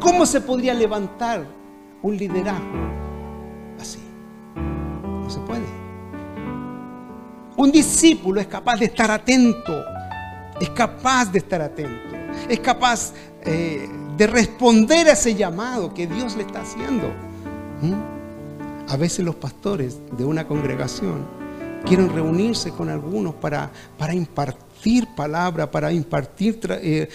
[0.00, 1.46] ¿Cómo se podría levantar
[2.02, 3.07] un liderazgo?
[5.28, 5.66] Se puede.
[7.56, 9.84] Un discípulo es capaz de estar atento.
[10.60, 12.16] Es capaz de estar atento.
[12.48, 13.12] Es capaz
[13.42, 17.08] eh, de responder a ese llamado que Dios le está haciendo.
[17.82, 18.90] ¿Mm?
[18.90, 21.26] A veces los pastores de una congregación
[21.84, 27.08] quieren reunirse con algunos para, para impartir impartir palabra, para impartir, eh,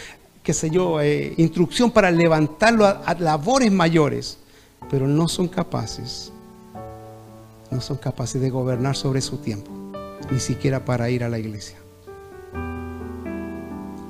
[0.43, 4.37] qué sé yo, eh, instrucción para levantarlo a labores mayores,
[4.89, 6.31] pero no son capaces,
[7.73, 9.71] no son capaces de gobernar sobre su tiempo,
[10.31, 11.77] ni siquiera para ir a la iglesia.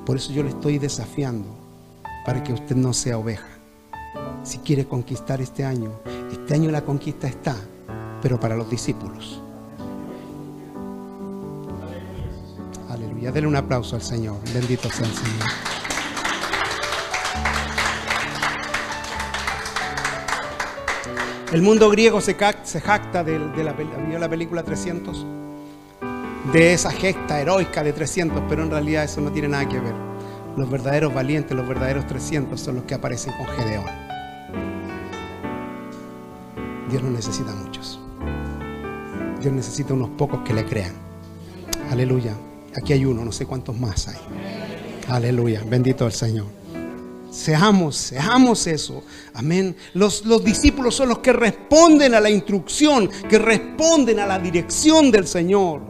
[0.04, 1.48] Por eso yo le estoy desafiando
[2.26, 3.48] para que usted no sea oveja.
[4.42, 5.90] Si quiere conquistar este año,
[6.30, 7.56] este año la conquista está,
[8.20, 9.40] pero para los discípulos.
[12.90, 13.32] Aleluya.
[13.32, 14.36] Denle un aplauso al Señor.
[14.52, 15.73] Bendito sea el Señor.
[21.54, 23.76] El mundo griego se, jacta de, la,
[24.18, 25.24] la película 300
[26.52, 29.94] de esa gesta heroica de 300, pero en realidad eso no tiene nada que ver.
[30.56, 33.84] Los verdaderos valientes, los verdaderos 300 son los que aparecen con Gedeón.
[36.90, 38.00] Dios no necesita muchos.
[39.40, 40.94] Dios necesita unos pocos que le crean.
[41.88, 42.34] Aleluya.
[42.76, 44.18] Aquí hay uno, no sé cuántos más hay.
[45.08, 45.62] Aleluya.
[45.64, 46.63] Bendito el Señor.
[47.34, 49.02] Seamos, seamos eso.
[49.34, 49.74] Amén.
[49.92, 55.10] Los, los, discípulos son los que responden a la instrucción, que responden a la dirección
[55.10, 55.82] del Señor.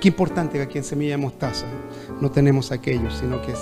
[0.00, 1.66] Qué importante que aquí en Semilla de Mostaza
[2.20, 3.52] no tenemos aquellos, sino que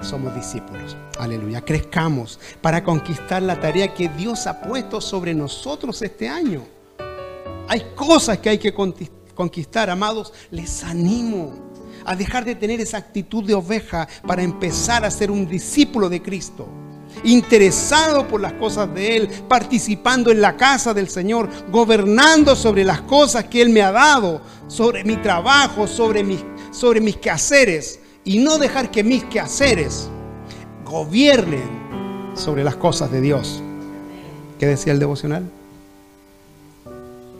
[0.00, 0.96] somos discípulos.
[1.18, 1.60] Aleluya.
[1.60, 6.64] Crezcamos para conquistar la tarea que Dios ha puesto sobre nosotros este año.
[7.68, 8.72] Hay cosas que hay que
[9.34, 10.32] conquistar, amados.
[10.50, 11.63] Les animo
[12.04, 16.22] a dejar de tener esa actitud de oveja para empezar a ser un discípulo de
[16.22, 16.68] Cristo
[17.22, 23.02] interesado por las cosas de Él, participando en la casa del Señor, gobernando sobre las
[23.02, 26.40] cosas que Él me ha dado, sobre mi trabajo, sobre mis,
[26.72, 30.08] sobre mis quehaceres, y no dejar que mis quehaceres
[30.84, 31.84] gobiernen
[32.34, 33.62] sobre las cosas de Dios.
[34.58, 35.44] ¿Qué decía el devocional?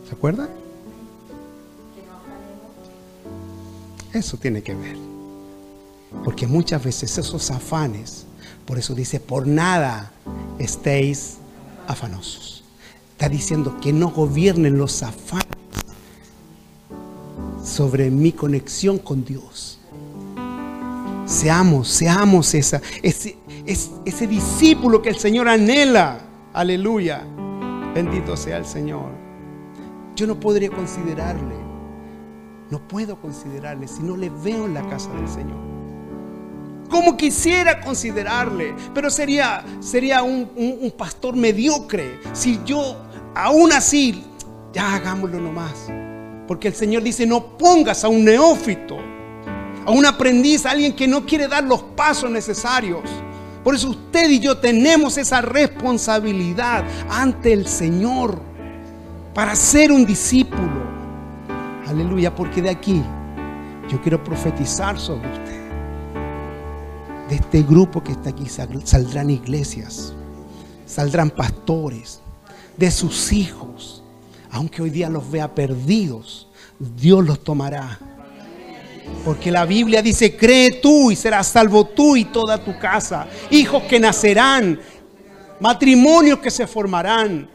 [0.09, 0.64] ¿Se acuerdan?
[4.15, 4.97] Eso tiene que ver.
[6.25, 8.27] Porque muchas veces esos afanes
[8.67, 10.13] por eso dice, por nada
[10.59, 11.37] estéis
[11.87, 12.65] afanosos.
[13.13, 15.45] Está diciendo que no gobiernen los afanes
[17.63, 19.79] sobre mi conexión con Dios.
[21.27, 23.37] Seamos, seamos esa, ese,
[23.67, 26.21] ese discípulo que el Señor anhela.
[26.53, 27.23] Aleluya.
[27.95, 29.11] Bendito sea el Señor.
[30.17, 31.55] Yo no podría considerarle,
[32.75, 35.75] no puedo considerarle si no le veo en la casa del Señor
[36.91, 42.97] como quisiera considerarle, pero sería, sería un, pastor mediocre si yo
[43.35, 44.25] aún así,
[44.73, 45.89] ya hagámoslo nomás.
[46.47, 48.97] Porque el Señor dice, no pongas a un neófito,
[49.85, 53.03] a un aprendiz, a alguien que no quiere dar los pasos necesarios.
[53.65, 58.41] Por eso usted y yo tenemos esa responsabilidad ante el Señor
[59.33, 60.94] para ser un discípulo.
[61.87, 63.03] Aleluya, porque de aquí
[63.91, 65.65] yo quiero profetizar sobre usted
[67.29, 70.13] de este grupo que está aquí saldrán iglesias,
[70.87, 72.21] saldrán pastores,
[72.77, 74.03] de sus hijos.
[74.51, 77.99] Aunque hoy día los vea perdidos, Dios los tomará.
[79.25, 83.27] Porque la Biblia dice, cree tú y serás salvo tú y toda tu casa.
[83.51, 84.81] Hijos que nacerán,
[85.61, 87.49] matrimonios que se formarán.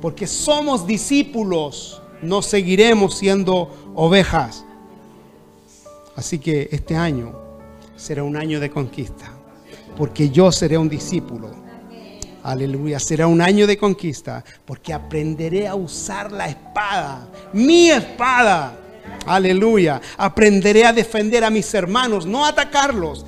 [0.00, 4.64] Porque somos discípulos, no seguiremos siendo ovejas.
[6.16, 7.32] Así que este año
[7.96, 9.32] será un año de conquista,
[9.96, 11.50] porque yo seré un discípulo.
[12.42, 18.78] Aleluya, será un año de conquista, porque aprenderé a usar la espada, mi espada.
[19.26, 23.24] Aleluya, aprenderé a defender a mis hermanos, no atacarlos.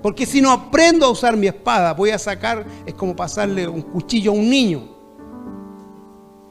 [0.00, 3.82] Porque si no aprendo a usar mi espada, voy a sacar, es como pasarle un
[3.82, 4.88] cuchillo a un niño.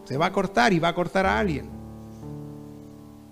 [0.04, 1.71] Se va a cortar y va a cortar a alguien.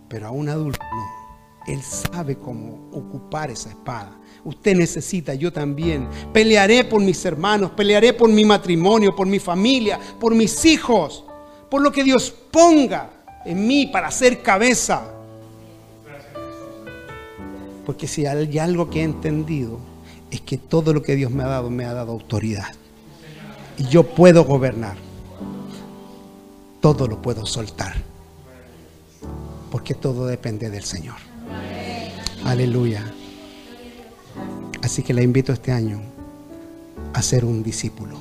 [0.10, 1.20] Pero a un adulto no.
[1.68, 4.18] Él sabe cómo ocupar esa espada.
[4.44, 6.08] Usted necesita, yo también.
[6.34, 11.24] Pelearé por mis hermanos, pelearé por mi matrimonio, por mi familia, por mis hijos,
[11.70, 13.12] por lo que Dios ponga
[13.46, 15.14] en mí para ser cabeza.
[17.86, 19.80] Porque si hay algo que he entendido
[20.32, 22.74] es que todo lo que Dios me ha dado me ha dado autoridad.
[23.78, 24.98] Y yo puedo gobernar.
[26.82, 28.09] Todo lo puedo soltar.
[29.72, 31.18] Porque todo depende del Señor.
[32.46, 33.04] Aleluya.
[34.82, 36.02] Así que la invito este año
[37.14, 38.18] a ser un discípulo.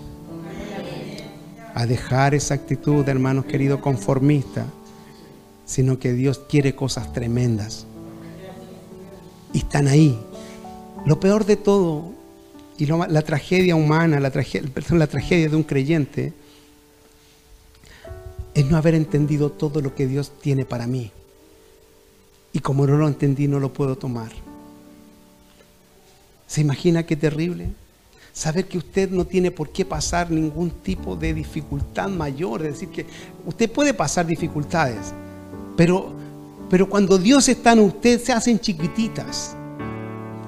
[1.74, 4.66] A dejar esa actitud, de hermanos queridos, conformista,
[5.64, 7.86] sino que Dios quiere cosas tremendas.
[9.52, 10.18] Y están ahí.
[11.06, 12.12] Lo peor de todo,
[12.76, 14.32] y la tragedia humana, la
[14.90, 16.32] la tragedia de un creyente,
[18.54, 21.12] es no haber entendido todo lo que Dios tiene para mí.
[22.58, 24.32] Y como no lo entendí, no lo puedo tomar.
[26.48, 27.70] ¿Se imagina qué terrible?
[28.32, 32.66] Saber que usted no tiene por qué pasar ningún tipo de dificultad mayor.
[32.66, 33.06] Es decir, que
[33.46, 35.14] usted puede pasar dificultades,
[35.76, 36.10] pero,
[36.68, 39.54] pero cuando Dios está en usted se hacen chiquititas.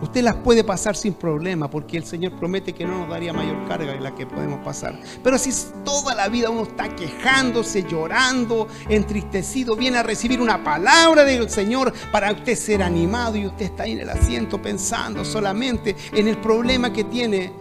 [0.03, 3.69] Usted las puede pasar sin problema porque el Señor promete que no nos daría mayor
[3.69, 4.99] carga de la que podemos pasar.
[5.23, 5.51] Pero si
[5.85, 11.93] toda la vida uno está quejándose, llorando, entristecido, viene a recibir una palabra del Señor
[12.11, 16.39] para usted ser animado y usted está ahí en el asiento pensando solamente en el
[16.39, 17.53] problema que tiene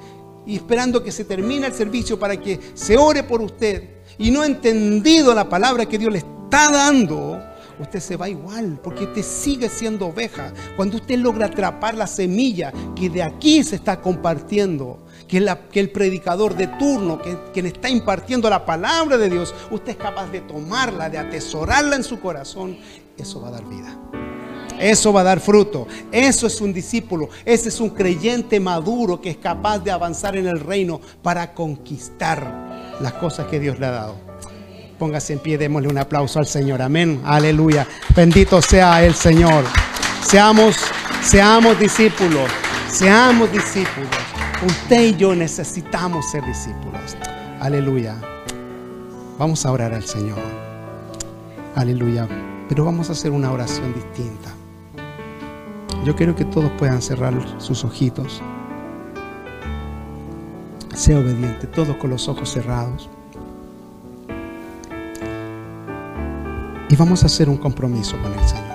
[0.46, 4.42] y esperando que se termine el servicio para que se ore por usted y no
[4.42, 7.40] ha entendido la palabra que Dios le está dando,
[7.80, 10.54] usted se va igual, porque usted sigue siendo oveja.
[10.76, 16.56] Cuando usted logra atrapar la semilla que de aquí se está compartiendo, que, el predicador
[16.56, 21.18] de turno, que está impartiendo la palabra de Dios, usted es capaz de tomarla, de
[21.18, 22.78] atesorarla en su corazón,
[23.18, 23.98] eso va a dar vida.
[24.80, 25.88] Eso va a dar fruto.
[26.12, 27.30] Eso es un discípulo.
[27.46, 32.98] Ese es un creyente maduro que es capaz de avanzar en el reino para conquistar
[33.02, 34.29] las cosas que Dios le ha dado.
[35.00, 36.82] Póngase en pie, démosle un aplauso al Señor.
[36.82, 37.22] Amén.
[37.24, 37.88] Aleluya.
[38.14, 39.64] Bendito sea el Señor.
[40.22, 40.76] Seamos,
[41.24, 42.52] seamos discípulos.
[42.92, 44.10] Seamos discípulos.
[44.62, 47.16] Usted y yo necesitamos ser discípulos.
[47.62, 48.18] Aleluya.
[49.38, 50.38] Vamos a orar al Señor.
[51.76, 52.28] Aleluya.
[52.68, 54.50] Pero vamos a hacer una oración distinta.
[56.04, 58.42] Yo quiero que todos puedan cerrar sus ojitos.
[60.94, 63.10] Sea obediente, todos con los ojos cerrados.
[66.90, 68.66] Y vamos a hacer un compromiso con el Señor.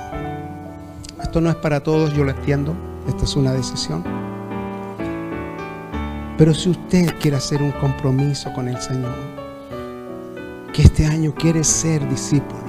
[1.20, 2.72] Esto no es para todos, yo lo entiendo.
[3.08, 4.04] Esta es una decisión.
[6.38, 9.14] Pero si usted quiere hacer un compromiso con el Señor,
[10.72, 12.62] que este año quiere ser discípulo,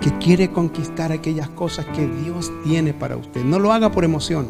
[0.00, 4.48] que quiere conquistar aquellas cosas que Dios tiene para usted, no lo haga por emoción,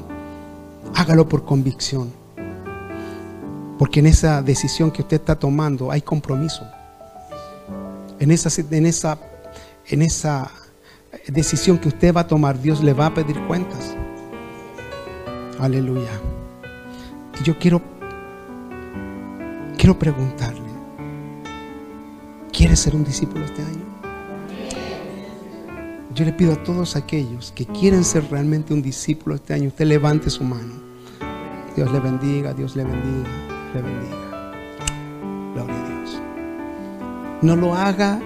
[0.95, 2.11] hágalo por convicción.
[3.79, 6.67] Porque en esa decisión que usted está tomando hay compromiso.
[8.19, 9.19] En esa, en esa
[9.91, 10.51] en esa
[11.27, 13.95] decisión que usted va a tomar, Dios le va a pedir cuentas.
[15.59, 16.11] Aleluya.
[17.41, 17.83] Y yo quiero,
[19.77, 20.71] quiero preguntarle,
[22.53, 23.91] ¿quiere ser un discípulo este año?
[26.15, 29.87] Yo le pido a todos aquellos que quieren ser realmente un discípulo este año, usted
[29.87, 30.75] levante su mano.
[31.75, 33.29] Dios le bendiga, Dios le bendiga,
[33.75, 34.53] le bendiga.
[35.55, 36.23] Gloria a Dios.
[37.43, 38.21] No lo haga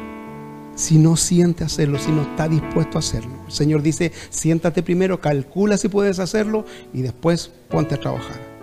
[0.75, 3.33] si no siente hacerlo, si no está dispuesto a hacerlo.
[3.47, 8.55] El Señor dice, siéntate primero, calcula si puedes hacerlo y después ponte a trabajar.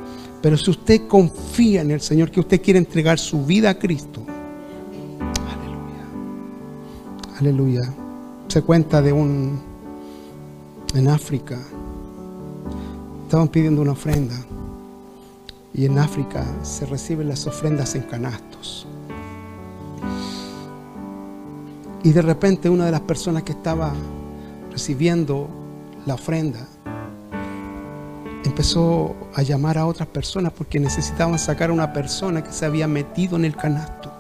[0.42, 4.26] Pero si usted confía en el Señor, que usted quiere entregar su vida a Cristo,
[5.48, 7.94] aleluya, aleluya.
[8.48, 9.62] Se cuenta de un,
[10.96, 11.60] en África,
[13.24, 14.36] estaban pidiendo una ofrenda
[15.74, 18.88] y en África se reciben las ofrendas en canastos.
[22.04, 23.94] Y de repente una de las personas que estaba
[24.72, 25.48] recibiendo
[26.06, 26.68] la ofrenda
[28.44, 32.88] empezó a llamar a otras personas porque necesitaban sacar a una persona que se había
[32.88, 34.12] metido en el canasto.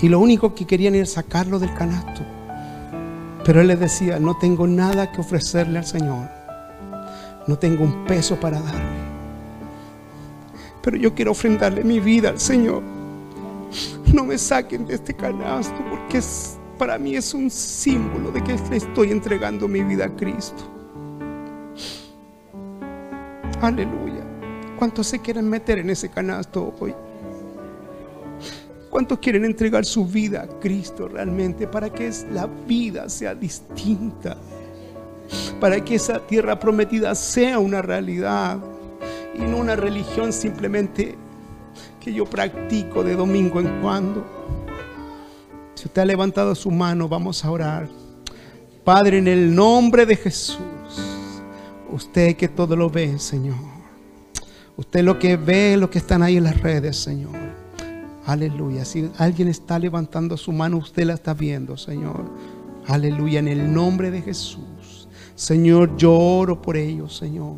[0.00, 2.22] Y lo único que querían era sacarlo del canasto.
[3.44, 6.28] Pero él les decía, no tengo nada que ofrecerle al Señor.
[7.46, 9.04] No tengo un peso para darle.
[10.82, 12.93] Pero yo quiero ofrendarle mi vida al Señor
[14.12, 16.20] no me saquen de este canasto porque
[16.78, 20.64] para mí es un símbolo de que le estoy entregando mi vida a Cristo.
[23.60, 24.22] Aleluya.
[24.78, 26.94] ¿Cuántos se quieren meter en ese canasto hoy?
[28.90, 34.36] ¿Cuántos quieren entregar su vida a Cristo realmente para que la vida sea distinta?
[35.60, 38.58] Para que esa tierra prometida sea una realidad
[39.34, 41.16] y no una religión simplemente
[42.04, 44.26] que yo practico de domingo en cuando.
[45.74, 47.88] Si usted ha levantado su mano, vamos a orar.
[48.84, 50.58] Padre, en el nombre de Jesús,
[51.90, 53.56] usted que todo lo ve, Señor.
[54.76, 57.32] Usted lo que ve, lo que están ahí en las redes, Señor.
[58.26, 58.84] Aleluya.
[58.84, 62.30] Si alguien está levantando su mano, usted la está viendo, Señor.
[62.86, 63.38] Aleluya.
[63.38, 65.08] En el nombre de Jesús.
[65.34, 67.56] Señor, yo oro por ellos, Señor.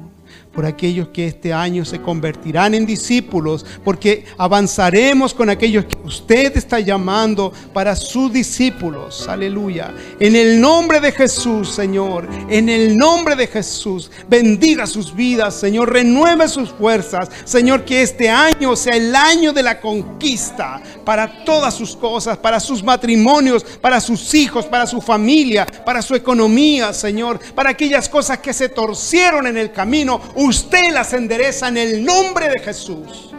[0.56, 6.56] Por aquellos que este año se convertirán en discípulos, porque avanzaremos con aquellos que usted
[6.56, 9.28] está llamando para sus discípulos.
[9.28, 9.94] Aleluya.
[10.18, 15.92] En el nombre de Jesús, Señor, en el nombre de Jesús, bendiga sus vidas, Señor,
[15.92, 17.28] renueve sus fuerzas.
[17.44, 22.60] Señor, que este año sea el año de la conquista para todas sus cosas, para
[22.60, 28.38] sus matrimonios, para sus hijos, para su familia, para su economía, Señor, para aquellas cosas
[28.38, 33.34] que se torcieron en el camino usted las endereza en el nombre de Jesús.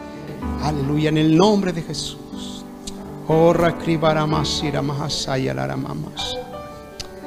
[0.62, 2.64] Aleluya, en el nombre de Jesús.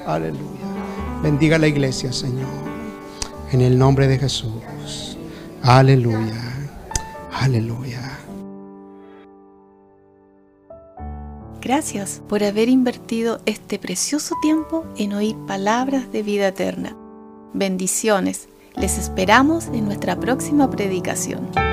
[0.06, 0.66] Aleluya.
[1.22, 2.48] Bendiga la iglesia, Señor.
[3.52, 5.18] En el nombre de Jesús.
[5.62, 6.70] Aleluya.
[7.32, 8.18] Aleluya.
[11.60, 16.96] Gracias por haber invertido este precioso tiempo en oír palabras de vida eterna.
[17.52, 21.69] Bendiciones les esperamos en nuestra próxima predicación.